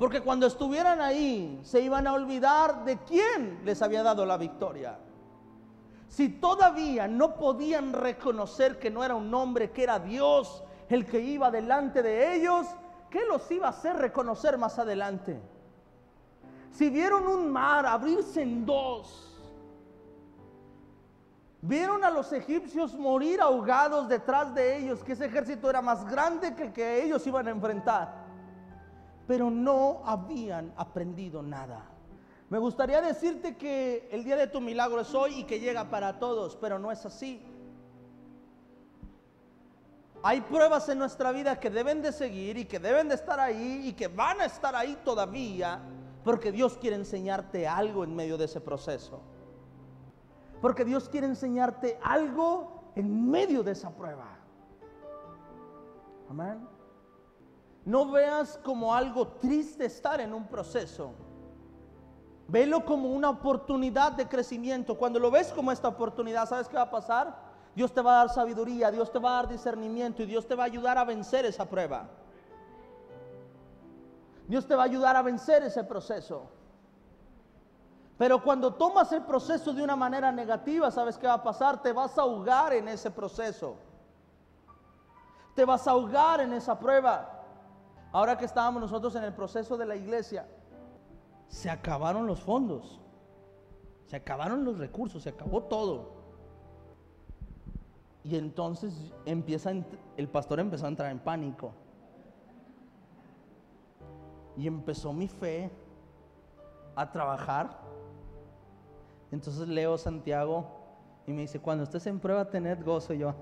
Porque 0.00 0.20
cuando 0.20 0.48
estuvieran 0.48 1.00
ahí 1.00 1.60
se 1.62 1.80
iban 1.80 2.08
a 2.08 2.12
olvidar 2.12 2.84
de 2.84 2.98
quién 3.04 3.60
les 3.64 3.80
había 3.82 4.02
dado 4.02 4.26
la 4.26 4.36
victoria. 4.36 4.98
Si 6.08 6.28
todavía 6.28 7.06
no 7.06 7.36
podían 7.36 7.92
reconocer 7.92 8.80
que 8.80 8.90
no 8.90 9.04
era 9.04 9.14
un 9.14 9.32
hombre, 9.32 9.70
que 9.70 9.84
era 9.84 10.00
Dios 10.00 10.64
el 10.88 11.06
que 11.06 11.20
iba 11.20 11.52
delante 11.52 12.02
de 12.02 12.34
ellos, 12.34 12.66
¿qué 13.10 13.20
los 13.26 13.48
iba 13.52 13.68
a 13.68 13.70
hacer 13.70 13.94
reconocer 13.94 14.58
más 14.58 14.80
adelante? 14.80 15.40
Si 16.72 16.88
vieron 16.88 17.26
un 17.28 17.52
mar 17.52 17.84
abrirse 17.84 18.40
en 18.40 18.64
dos, 18.64 19.38
vieron 21.60 22.02
a 22.02 22.10
los 22.10 22.32
egipcios 22.32 22.94
morir 22.94 23.42
ahogados 23.42 24.08
detrás 24.08 24.54
de 24.54 24.78
ellos, 24.78 25.04
que 25.04 25.12
ese 25.12 25.26
ejército 25.26 25.68
era 25.68 25.82
más 25.82 26.08
grande 26.10 26.54
que 26.54 26.72
que 26.72 27.04
ellos 27.04 27.26
iban 27.26 27.46
a 27.46 27.50
enfrentar, 27.50 28.24
pero 29.26 29.50
no 29.50 30.00
habían 30.06 30.72
aprendido 30.76 31.42
nada. 31.42 31.84
Me 32.48 32.58
gustaría 32.58 33.02
decirte 33.02 33.56
que 33.56 34.08
el 34.10 34.24
día 34.24 34.36
de 34.36 34.46
tu 34.46 34.60
milagro 34.60 35.00
es 35.00 35.14
hoy 35.14 35.40
y 35.40 35.44
que 35.44 35.60
llega 35.60 35.90
para 35.90 36.18
todos, 36.18 36.56
pero 36.56 36.78
no 36.78 36.90
es 36.90 37.04
así. 37.04 37.42
Hay 40.22 40.40
pruebas 40.40 40.88
en 40.88 40.98
nuestra 40.98 41.32
vida 41.32 41.60
que 41.60 41.68
deben 41.68 42.00
de 42.00 42.12
seguir 42.12 42.56
y 42.56 42.64
que 42.64 42.78
deben 42.78 43.08
de 43.08 43.16
estar 43.16 43.40
ahí 43.40 43.88
y 43.88 43.92
que 43.92 44.08
van 44.08 44.40
a 44.40 44.46
estar 44.46 44.74
ahí 44.74 44.98
todavía 45.04 45.80
porque 46.24 46.52
Dios 46.52 46.76
quiere 46.78 46.96
enseñarte 46.96 47.66
algo 47.66 48.04
en 48.04 48.14
medio 48.14 48.36
de 48.38 48.44
ese 48.44 48.60
proceso. 48.60 49.20
Porque 50.60 50.84
Dios 50.84 51.08
quiere 51.08 51.26
enseñarte 51.26 51.98
algo 52.02 52.92
en 52.94 53.30
medio 53.30 53.62
de 53.62 53.72
esa 53.72 53.90
prueba. 53.90 54.38
Amén. 56.30 56.66
No 57.84 58.10
veas 58.10 58.58
como 58.62 58.94
algo 58.94 59.26
triste 59.26 59.84
estar 59.84 60.20
en 60.20 60.32
un 60.32 60.46
proceso. 60.46 61.12
Velo 62.46 62.84
como 62.84 63.10
una 63.10 63.30
oportunidad 63.30 64.12
de 64.12 64.28
crecimiento. 64.28 64.96
Cuando 64.96 65.18
lo 65.18 65.30
ves 65.30 65.52
como 65.52 65.72
esta 65.72 65.88
oportunidad, 65.88 66.48
¿sabes 66.48 66.68
qué 66.68 66.76
va 66.76 66.82
a 66.82 66.90
pasar? 66.90 67.36
Dios 67.74 67.92
te 67.92 68.02
va 68.02 68.12
a 68.12 68.24
dar 68.24 68.28
sabiduría, 68.28 68.90
Dios 68.90 69.10
te 69.10 69.18
va 69.18 69.30
a 69.30 69.42
dar 69.42 69.48
discernimiento 69.48 70.22
y 70.22 70.26
Dios 70.26 70.46
te 70.46 70.54
va 70.54 70.64
a 70.64 70.66
ayudar 70.66 70.98
a 70.98 71.04
vencer 71.04 71.44
esa 71.44 71.68
prueba. 71.68 72.08
Dios 74.48 74.66
te 74.66 74.74
va 74.74 74.82
a 74.82 74.86
ayudar 74.86 75.16
a 75.16 75.22
vencer 75.22 75.62
ese 75.62 75.84
proceso. 75.84 76.50
Pero 78.18 78.42
cuando 78.42 78.74
tomas 78.74 79.10
el 79.12 79.22
proceso 79.22 79.72
de 79.72 79.82
una 79.82 79.96
manera 79.96 80.30
negativa, 80.30 80.90
¿sabes 80.90 81.18
qué 81.18 81.26
va 81.26 81.34
a 81.34 81.42
pasar? 81.42 81.82
Te 81.82 81.92
vas 81.92 82.16
a 82.18 82.22
ahogar 82.22 82.72
en 82.72 82.88
ese 82.88 83.10
proceso. 83.10 83.76
Te 85.54 85.64
vas 85.64 85.86
a 85.88 85.92
ahogar 85.92 86.40
en 86.40 86.52
esa 86.52 86.78
prueba. 86.78 87.42
Ahora 88.12 88.36
que 88.36 88.44
estábamos 88.44 88.82
nosotros 88.82 89.14
en 89.16 89.24
el 89.24 89.32
proceso 89.32 89.76
de 89.76 89.86
la 89.86 89.96
iglesia, 89.96 90.46
se 91.48 91.70
acabaron 91.70 92.26
los 92.26 92.40
fondos, 92.40 93.00
se 94.06 94.16
acabaron 94.16 94.64
los 94.64 94.78
recursos, 94.78 95.22
se 95.22 95.30
acabó 95.30 95.64
todo. 95.64 96.12
Y 98.24 98.36
entonces 98.36 98.94
empieza, 99.24 99.72
el 100.16 100.28
pastor 100.28 100.60
empezó 100.60 100.86
a 100.86 100.88
entrar 100.88 101.10
en 101.10 101.18
pánico. 101.18 101.72
Y 104.56 104.66
empezó 104.66 105.12
mi 105.12 105.28
fe 105.28 105.70
a 106.94 107.10
trabajar. 107.10 107.78
Entonces 109.30 109.66
leo 109.68 109.96
Santiago 109.96 110.66
y 111.26 111.32
me 111.32 111.42
dice, 111.42 111.60
cuando 111.60 111.84
estés 111.84 112.06
en 112.06 112.20
prueba, 112.20 112.48
tened 112.50 112.84
gozo. 112.84 113.14
Y 113.14 113.18
yo, 113.18 113.34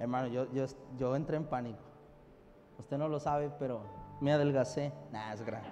Hermano, 0.00 0.28
yo, 0.28 0.50
yo, 0.52 0.64
yo 0.98 1.14
entré 1.14 1.36
en 1.36 1.44
pánico. 1.44 1.78
Usted 2.78 2.98
no 2.98 3.06
lo 3.06 3.20
sabe, 3.20 3.50
pero 3.58 3.82
me 4.20 4.32
adelgacé. 4.32 4.92
Nah, 5.12 5.32
es 5.32 5.42
grande. 5.42 5.68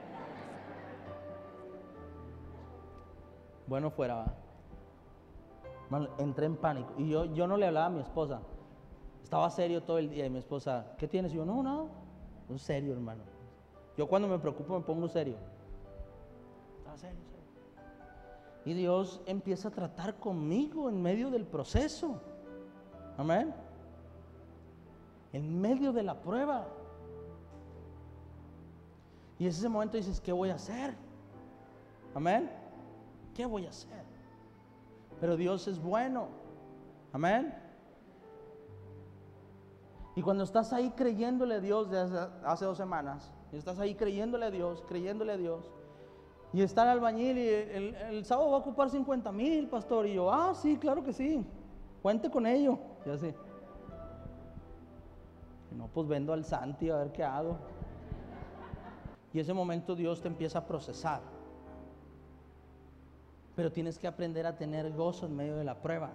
Bueno 3.67 3.91
fuera, 3.91 4.27
entré 6.19 6.47
en 6.47 6.57
pánico. 6.57 6.93
Y 6.99 7.09
yo, 7.09 7.25
yo 7.27 7.47
no 7.47 7.57
le 7.57 7.67
hablaba 7.67 7.87
a 7.87 7.91
mi 7.91 8.01
esposa. 8.01 8.41
Estaba 9.23 9.51
serio 9.51 9.83
todo 9.83 9.99
el 9.99 10.11
día 10.11 10.27
y 10.27 10.31
mi 10.31 10.39
esposa, 10.39 10.95
¿qué 10.99 11.07
tienes? 11.07 11.33
Y 11.33 11.37
yo, 11.37 11.45
no, 11.45 11.63
no, 11.63 11.89
no 12.49 12.59
serio, 12.59 12.93
hermano. 12.93 13.23
Yo 13.97 14.09
cuando 14.09 14.29
me 14.29 14.39
preocupo 14.39 14.79
me 14.79 14.85
pongo 14.85 15.09
serio. 15.09 15.37
Estaba 16.79 16.97
serio, 16.97 17.21
serio. 17.31 17.41
Y 18.65 18.75
Dios 18.75 19.21
empieza 19.27 19.69
a 19.69 19.71
tratar 19.71 20.17
conmigo 20.17 20.89
en 20.89 21.01
medio 21.01 21.31
del 21.31 21.47
proceso. 21.47 22.21
Amén. 23.17 23.55
En 25.33 25.61
medio 25.61 25.93
de 25.93 26.03
la 26.03 26.21
prueba. 26.21 26.67
Y 29.39 29.45
en 29.45 29.51
ese 29.51 29.69
momento 29.69 29.97
dices, 29.97 30.21
¿qué 30.21 30.33
voy 30.33 30.51
a 30.51 30.57
hacer? 30.57 30.95
Amén. 32.15 32.51
¿Qué 33.35 33.47
voy 33.47 33.67
a 33.67 33.71
hacer? 33.71 34.10
Pero 35.21 35.37
Dios 35.37 35.69
es 35.69 35.81
bueno. 35.81 36.29
Amén. 37.13 37.55
Y 40.17 40.23
cuando 40.23 40.45
estás 40.45 40.73
ahí 40.73 40.91
creyéndole 40.91 41.57
a 41.57 41.61
Dios 41.61 41.91
desde 41.91 42.19
hace 42.45 42.65
dos 42.65 42.77
semanas, 42.77 43.33
y 43.53 43.57
estás 43.57 43.79
ahí 43.79 43.95
creyéndole 43.95 44.47
a 44.47 44.51
Dios, 44.51 44.83
creyéndole 44.89 45.33
a 45.33 45.37
Dios, 45.37 45.71
y 46.53 46.63
está 46.63 46.83
el 46.83 46.89
albañil 46.89 47.39
y 47.39 47.49
el, 47.49 48.25
sábado 48.25 48.51
va 48.51 48.57
a 48.57 48.61
ocupar 48.61 48.91
50 48.91 49.31
mil, 49.31 49.69
pastor, 49.69 50.07
y 50.07 50.15
yo, 50.15 50.33
ah, 50.33 50.53
sí, 50.55 50.77
claro 50.77 51.05
que 51.05 51.13
sí, 51.13 51.45
cuente 52.03 52.29
con 52.29 52.47
ello, 52.47 52.79
y 53.07 53.11
así. 53.11 53.33
Y 55.71 55.75
no, 55.77 55.87
pues 55.87 56.09
vendo 56.09 56.33
al 56.33 56.45
Santi 56.45 56.91
a 56.91 56.97
ver 56.97 57.13
qué 57.13 57.23
hago. 57.23 57.57
Y 59.33 59.39
ese 59.39 59.55
momento 59.55 59.95
Dios 59.95 60.21
te 60.21 60.27
empieza 60.27 60.59
a 60.59 60.67
procesar. 60.67 61.21
Pero 63.61 63.71
tienes 63.71 63.99
que 63.99 64.07
aprender 64.07 64.47
a 64.47 64.57
tener 64.57 64.91
gozo 64.91 65.27
en 65.27 65.37
medio 65.37 65.55
de 65.55 65.65
la 65.65 65.83
prueba. 65.83 66.13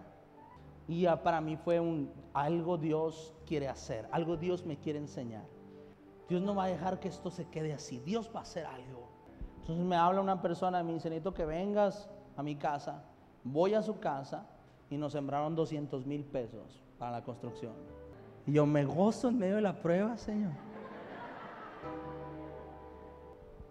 Y 0.88 1.06
para 1.24 1.42
mí 1.42 1.56
fue 1.58 1.80
un 1.80 2.12
algo 2.34 2.76
Dios 2.76 3.36
quiere 3.46 3.68
hacer, 3.68 4.10
algo 4.12 4.36
Dios 4.36 4.66
me 4.66 4.80
quiere 4.80 4.98
enseñar. 4.98 5.46
Dios 6.28 6.42
no 6.42 6.56
va 6.56 6.64
a 6.64 6.68
dejar 6.70 7.00
que 7.00 7.08
esto 7.08 7.30
se 7.30 7.48
quede 7.50 7.72
así, 7.72 8.00
Dios 8.00 8.32
va 8.36 8.40
a 8.40 8.42
hacer 8.42 8.66
algo. 8.66 9.10
Entonces 9.60 9.86
me 9.86 9.96
habla 9.96 10.22
una 10.22 10.42
persona, 10.42 10.82
me 10.82 10.94
dice, 10.94 11.08
necesito 11.08 11.36
que 11.36 11.46
vengas 11.46 12.10
a 12.36 12.42
mi 12.42 12.56
casa. 12.56 13.04
Voy 13.44 13.76
a 13.76 13.84
su 13.84 14.00
casa 14.00 14.48
y 14.90 14.98
nos 14.98 15.12
sembraron 15.12 15.56
200 15.56 16.04
mil 16.08 16.24
pesos 16.24 16.84
para 16.98 17.12
la 17.12 17.24
construcción. 17.24 17.74
Y 18.48 18.54
yo 18.54 18.66
me 18.66 18.86
gozo 18.86 19.28
en 19.28 19.38
medio 19.38 19.58
de 19.58 19.62
la 19.62 19.80
prueba, 19.84 20.18
Señor. 20.18 20.54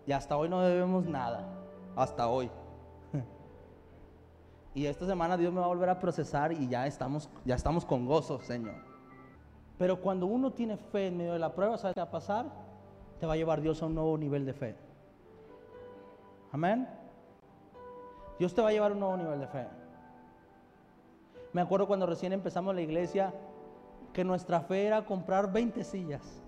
Y 0.07 0.13
hasta 0.13 0.37
hoy 0.37 0.49
no 0.49 0.61
debemos 0.61 1.07
nada, 1.07 1.45
hasta 1.97 2.29
hoy. 2.29 2.49
Y 4.75 4.87
esta 4.87 5.07
semana 5.07 5.37
Dios 5.37 5.53
me 5.53 5.61
va 5.61 5.67
a 5.67 5.69
volver 5.69 5.89
a 5.89 6.01
procesar 6.01 6.53
y 6.53 6.69
ya 6.69 6.87
estamos, 6.87 7.31
ya 7.45 7.55
estamos 7.55 7.85
con 7.85 8.07
gozo, 8.07 8.41
Señor. 8.41 8.75
Pero 9.79 10.01
cuando 10.01 10.27
uno 10.27 10.53
tiene 10.53 10.77
fe 10.77 11.07
en 11.09 11.17
medio 11.17 11.33
de 11.33 11.39
la 11.39 11.55
prueba, 11.55 11.79
¿sabes 11.79 11.95
qué 11.95 12.01
va 12.01 12.07
a 12.07 12.11
pasar? 12.11 12.47
Te 13.21 13.27
va 13.27 13.35
a 13.35 13.37
llevar 13.37 13.61
Dios 13.61 13.83
a 13.83 13.87
un 13.87 13.95
nuevo 13.95 14.19
nivel 14.19 14.45
de 14.45 14.53
fe. 14.53 14.77
Amén. 16.51 16.89
Dios 18.39 18.53
te 18.53 18.63
va 18.63 18.69
a 18.69 18.73
llevar 18.73 18.91
a 18.91 18.95
un 18.95 19.01
nuevo 19.01 19.17
nivel 19.17 19.41
de 19.41 19.47
fe. 19.47 19.67
Me 21.53 21.61
acuerdo 21.61 21.87
cuando 21.87 22.07
recién 22.07 22.33
empezamos 22.33 22.75
la 22.75 22.83
iglesia 22.83 23.33
que 24.13 24.25
nuestra 24.25 24.61
fe 24.61 24.87
era 24.87 25.05
comprar 25.05 25.53
20 25.53 25.85
sillas. 25.85 26.43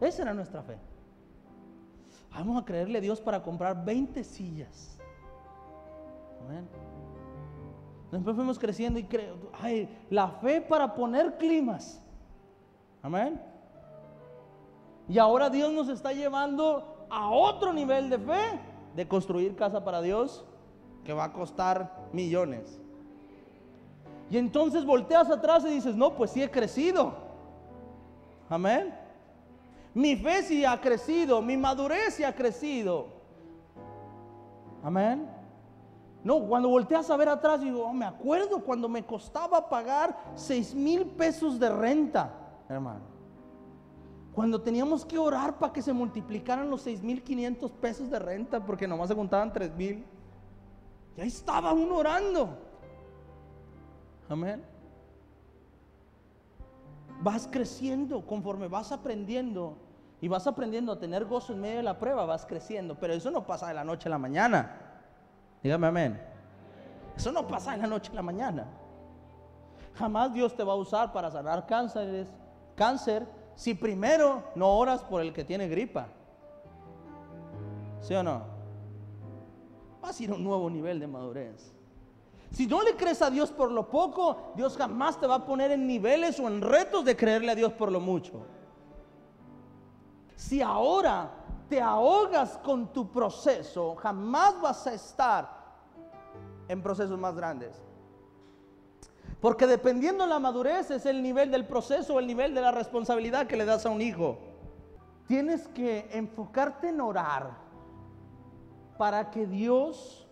Esa 0.00 0.22
era 0.22 0.34
nuestra 0.34 0.62
fe. 0.62 0.78
Vamos 2.30 2.60
a 2.60 2.64
creerle 2.64 2.98
a 2.98 3.00
Dios 3.00 3.22
para 3.22 3.42
comprar 3.42 3.84
20 3.84 4.22
sillas. 4.22 4.98
Amén. 6.44 6.68
Después 8.10 8.36
fuimos 8.36 8.58
creciendo 8.58 8.98
y 8.98 9.04
creo, 9.04 9.36
ay, 9.60 9.88
la 10.08 10.28
fe 10.28 10.60
para 10.60 10.94
poner 10.94 11.36
climas. 11.36 12.02
Amén. 13.02 13.40
Y 15.08 15.18
ahora 15.18 15.50
Dios 15.50 15.72
nos 15.72 15.88
está 15.88 16.12
llevando 16.12 17.06
a 17.10 17.30
otro 17.30 17.72
nivel 17.72 18.10
de 18.10 18.18
fe, 18.18 18.60
de 18.94 19.06
construir 19.06 19.56
casa 19.56 19.84
para 19.84 20.00
Dios, 20.00 20.44
que 21.04 21.12
va 21.12 21.24
a 21.24 21.32
costar 21.32 22.08
millones. 22.12 22.80
Y 24.30 24.36
entonces 24.36 24.84
volteas 24.84 25.30
atrás 25.30 25.64
y 25.64 25.70
dices, 25.70 25.96
no, 25.96 26.14
pues 26.14 26.30
sí 26.30 26.42
he 26.42 26.50
crecido. 26.50 27.14
Amén. 28.48 28.94
Mi 29.94 30.16
fe 30.16 30.42
sí 30.42 30.64
ha 30.64 30.80
crecido, 30.80 31.40
mi 31.42 31.56
madurez 31.56 32.14
sí 32.14 32.24
ha 32.24 32.34
crecido. 32.34 33.08
Amén. 34.82 35.37
No, 36.28 36.40
cuando 36.40 36.68
volteas 36.68 37.08
a 37.08 37.16
ver 37.16 37.30
atrás, 37.30 37.62
digo, 37.62 37.86
oh, 37.86 37.92
me 37.94 38.04
acuerdo 38.04 38.62
cuando 38.62 38.86
me 38.86 39.02
costaba 39.02 39.66
pagar 39.66 40.14
6 40.34 40.74
mil 40.74 41.06
pesos 41.06 41.58
de 41.58 41.70
renta, 41.70 42.30
hermano. 42.68 43.00
Cuando 44.34 44.60
teníamos 44.60 45.06
que 45.06 45.16
orar 45.16 45.58
para 45.58 45.72
que 45.72 45.80
se 45.80 45.90
multiplicaran 45.94 46.68
los 46.68 46.82
6 46.82 47.02
mil 47.02 47.22
500 47.22 47.70
pesos 47.70 48.10
de 48.10 48.18
renta, 48.18 48.62
porque 48.62 48.86
nomás 48.86 49.08
se 49.08 49.16
contaban 49.16 49.50
3 49.54 49.74
mil. 49.74 50.04
Y 51.16 51.20
ahí 51.22 51.28
estaba 51.28 51.72
uno 51.72 51.96
orando. 51.96 52.50
Amén. 54.28 54.62
Vas 57.22 57.48
creciendo 57.50 58.20
conforme 58.26 58.68
vas 58.68 58.92
aprendiendo 58.92 59.78
y 60.20 60.28
vas 60.28 60.46
aprendiendo 60.46 60.92
a 60.92 60.98
tener 60.98 61.24
gozo 61.24 61.54
en 61.54 61.62
medio 61.62 61.78
de 61.78 61.84
la 61.84 61.98
prueba, 61.98 62.26
vas 62.26 62.44
creciendo. 62.44 62.96
Pero 63.00 63.14
eso 63.14 63.30
no 63.30 63.46
pasa 63.46 63.68
de 63.68 63.72
la 63.72 63.82
noche 63.82 64.10
a 64.10 64.10
la 64.10 64.18
mañana. 64.18 64.87
Dígame 65.62 65.86
amén. 65.86 66.20
Eso 67.16 67.32
no 67.32 67.46
pasa 67.46 67.72
de 67.72 67.78
la 67.78 67.86
noche 67.86 68.12
a 68.12 68.14
la 68.14 68.22
mañana. 68.22 68.66
Jamás 69.94 70.32
Dios 70.32 70.54
te 70.54 70.62
va 70.62 70.74
a 70.74 70.76
usar 70.76 71.12
para 71.12 71.30
sanar 71.30 71.66
cánceres, 71.66 72.28
cáncer 72.76 73.26
si 73.56 73.74
primero 73.74 74.44
no 74.54 74.68
oras 74.78 75.02
por 75.02 75.20
el 75.20 75.32
que 75.32 75.44
tiene 75.44 75.66
gripa. 75.66 76.06
¿Sí 78.00 78.14
o 78.14 78.22
no? 78.22 78.42
Vas 80.00 80.18
a 80.18 80.22
ir 80.22 80.30
a 80.30 80.34
un 80.34 80.44
nuevo 80.44 80.70
nivel 80.70 81.00
de 81.00 81.08
madurez. 81.08 81.74
Si 82.52 82.66
no 82.66 82.82
le 82.82 82.94
crees 82.94 83.20
a 83.20 83.30
Dios 83.30 83.50
por 83.50 83.70
lo 83.72 83.88
poco, 83.88 84.52
Dios 84.54 84.76
jamás 84.76 85.18
te 85.18 85.26
va 85.26 85.34
a 85.36 85.44
poner 85.44 85.72
en 85.72 85.86
niveles 85.86 86.38
o 86.38 86.46
en 86.46 86.62
retos 86.62 87.04
de 87.04 87.16
creerle 87.16 87.50
a 87.50 87.54
Dios 87.56 87.72
por 87.72 87.90
lo 87.90 88.00
mucho. 88.00 88.46
Si 90.36 90.62
ahora 90.62 91.30
te 91.68 91.80
ahogas 91.80 92.58
con 92.58 92.92
tu 92.92 93.10
proceso, 93.10 93.94
jamás 93.96 94.60
vas 94.60 94.86
a 94.86 94.94
estar 94.94 95.58
en 96.68 96.82
procesos 96.82 97.18
más 97.18 97.34
grandes. 97.34 97.82
Porque 99.40 99.66
dependiendo 99.66 100.24
de 100.24 100.30
la 100.30 100.38
madurez 100.38 100.90
es 100.90 101.06
el 101.06 101.22
nivel 101.22 101.50
del 101.50 101.66
proceso 101.66 102.18
el 102.18 102.26
nivel 102.26 102.54
de 102.54 102.60
la 102.60 102.72
responsabilidad 102.72 103.46
que 103.46 103.56
le 103.56 103.64
das 103.64 103.86
a 103.86 103.90
un 103.90 104.02
hijo. 104.02 104.38
Tienes 105.28 105.68
que 105.68 106.08
enfocarte 106.12 106.88
en 106.88 107.00
orar 107.00 107.52
para 108.96 109.30
que 109.30 109.46
Dios 109.46 110.26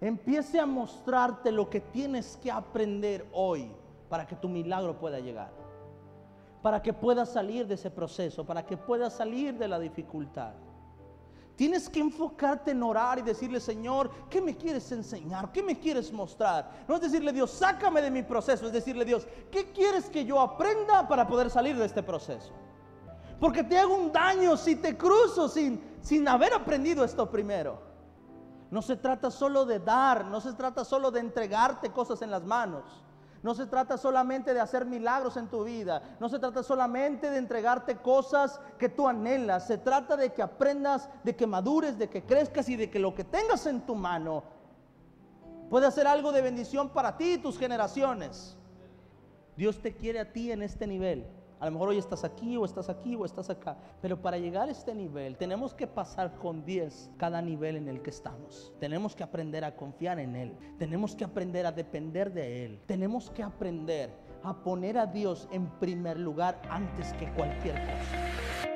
empiece 0.00 0.58
a 0.58 0.66
mostrarte 0.66 1.52
lo 1.52 1.68
que 1.68 1.80
tienes 1.80 2.38
que 2.38 2.50
aprender 2.50 3.26
hoy 3.32 3.70
para 4.08 4.26
que 4.26 4.36
tu 4.36 4.48
milagro 4.48 4.98
pueda 4.98 5.18
llegar. 5.18 5.65
Para 6.66 6.82
que 6.82 6.92
puedas 6.92 7.28
salir 7.28 7.64
de 7.64 7.74
ese 7.74 7.92
proceso, 7.92 8.44
para 8.44 8.66
que 8.66 8.76
puedas 8.76 9.12
salir 9.12 9.56
de 9.56 9.68
la 9.68 9.78
dificultad. 9.78 10.52
Tienes 11.54 11.88
que 11.88 12.00
enfocarte 12.00 12.72
en 12.72 12.82
orar 12.82 13.20
y 13.20 13.22
decirle, 13.22 13.60
Señor, 13.60 14.10
¿qué 14.28 14.40
me 14.40 14.56
quieres 14.56 14.90
enseñar? 14.90 15.52
¿Qué 15.52 15.62
me 15.62 15.78
quieres 15.78 16.12
mostrar? 16.12 16.68
No 16.88 16.96
es 16.96 17.02
decirle, 17.02 17.32
Dios, 17.32 17.52
sácame 17.52 18.02
de 18.02 18.10
mi 18.10 18.24
proceso, 18.24 18.66
es 18.66 18.72
decirle, 18.72 19.04
Dios, 19.04 19.28
¿qué 19.52 19.70
quieres 19.70 20.10
que 20.10 20.24
yo 20.24 20.40
aprenda 20.40 21.06
para 21.06 21.28
poder 21.28 21.50
salir 21.50 21.78
de 21.78 21.84
este 21.84 22.02
proceso? 22.02 22.52
Porque 23.38 23.62
te 23.62 23.78
hago 23.78 23.94
un 23.94 24.10
daño 24.10 24.56
si 24.56 24.74
te 24.74 24.96
cruzo 24.96 25.48
sin, 25.48 25.80
sin 26.00 26.26
haber 26.26 26.52
aprendido 26.52 27.04
esto 27.04 27.30
primero. 27.30 27.78
No 28.72 28.82
se 28.82 28.96
trata 28.96 29.30
solo 29.30 29.66
de 29.66 29.78
dar, 29.78 30.24
no 30.24 30.40
se 30.40 30.52
trata 30.54 30.84
solo 30.84 31.12
de 31.12 31.20
entregarte 31.20 31.92
cosas 31.92 32.22
en 32.22 32.32
las 32.32 32.42
manos. 32.42 33.04
No 33.42 33.54
se 33.54 33.66
trata 33.66 33.96
solamente 33.96 34.54
de 34.54 34.60
hacer 34.60 34.86
milagros 34.86 35.36
en 35.36 35.48
tu 35.48 35.64
vida. 35.64 36.16
No 36.20 36.28
se 36.28 36.38
trata 36.38 36.62
solamente 36.62 37.30
de 37.30 37.38
entregarte 37.38 37.96
cosas 37.96 38.60
que 38.78 38.88
tú 38.88 39.06
anhelas. 39.06 39.66
Se 39.66 39.78
trata 39.78 40.16
de 40.16 40.32
que 40.32 40.42
aprendas, 40.42 41.08
de 41.22 41.36
que 41.36 41.46
madures, 41.46 41.98
de 41.98 42.08
que 42.08 42.24
crezcas 42.24 42.68
y 42.68 42.76
de 42.76 42.90
que 42.90 42.98
lo 42.98 43.14
que 43.14 43.24
tengas 43.24 43.66
en 43.66 43.82
tu 43.82 43.94
mano 43.94 44.42
pueda 45.70 45.90
ser 45.90 46.06
algo 46.06 46.32
de 46.32 46.42
bendición 46.42 46.88
para 46.88 47.16
ti 47.16 47.34
y 47.34 47.38
tus 47.38 47.58
generaciones. 47.58 48.56
Dios 49.56 49.80
te 49.80 49.94
quiere 49.94 50.20
a 50.20 50.32
ti 50.32 50.52
en 50.52 50.62
este 50.62 50.86
nivel. 50.86 51.26
A 51.58 51.66
lo 51.66 51.72
mejor 51.72 51.88
hoy 51.88 51.98
estás 51.98 52.22
aquí 52.22 52.56
o 52.56 52.64
estás 52.64 52.88
aquí 52.88 53.16
o 53.16 53.24
estás 53.24 53.48
acá. 53.48 53.76
Pero 54.02 54.20
para 54.20 54.38
llegar 54.38 54.68
a 54.68 54.72
este 54.72 54.94
nivel 54.94 55.36
tenemos 55.36 55.74
que 55.74 55.86
pasar 55.86 56.36
con 56.36 56.64
10 56.64 57.12
cada 57.16 57.40
nivel 57.40 57.76
en 57.76 57.88
el 57.88 58.02
que 58.02 58.10
estamos. 58.10 58.72
Tenemos 58.78 59.16
que 59.16 59.22
aprender 59.22 59.64
a 59.64 59.74
confiar 59.74 60.18
en 60.18 60.36
Él. 60.36 60.56
Tenemos 60.78 61.16
que 61.16 61.24
aprender 61.24 61.66
a 61.66 61.72
depender 61.72 62.32
de 62.32 62.64
Él. 62.64 62.80
Tenemos 62.86 63.30
que 63.30 63.42
aprender 63.42 64.10
a 64.42 64.62
poner 64.62 64.98
a 64.98 65.06
Dios 65.06 65.48
en 65.50 65.66
primer 65.78 66.18
lugar 66.18 66.60
antes 66.68 67.12
que 67.14 67.32
cualquier 67.32 67.74
cosa. 67.74 68.75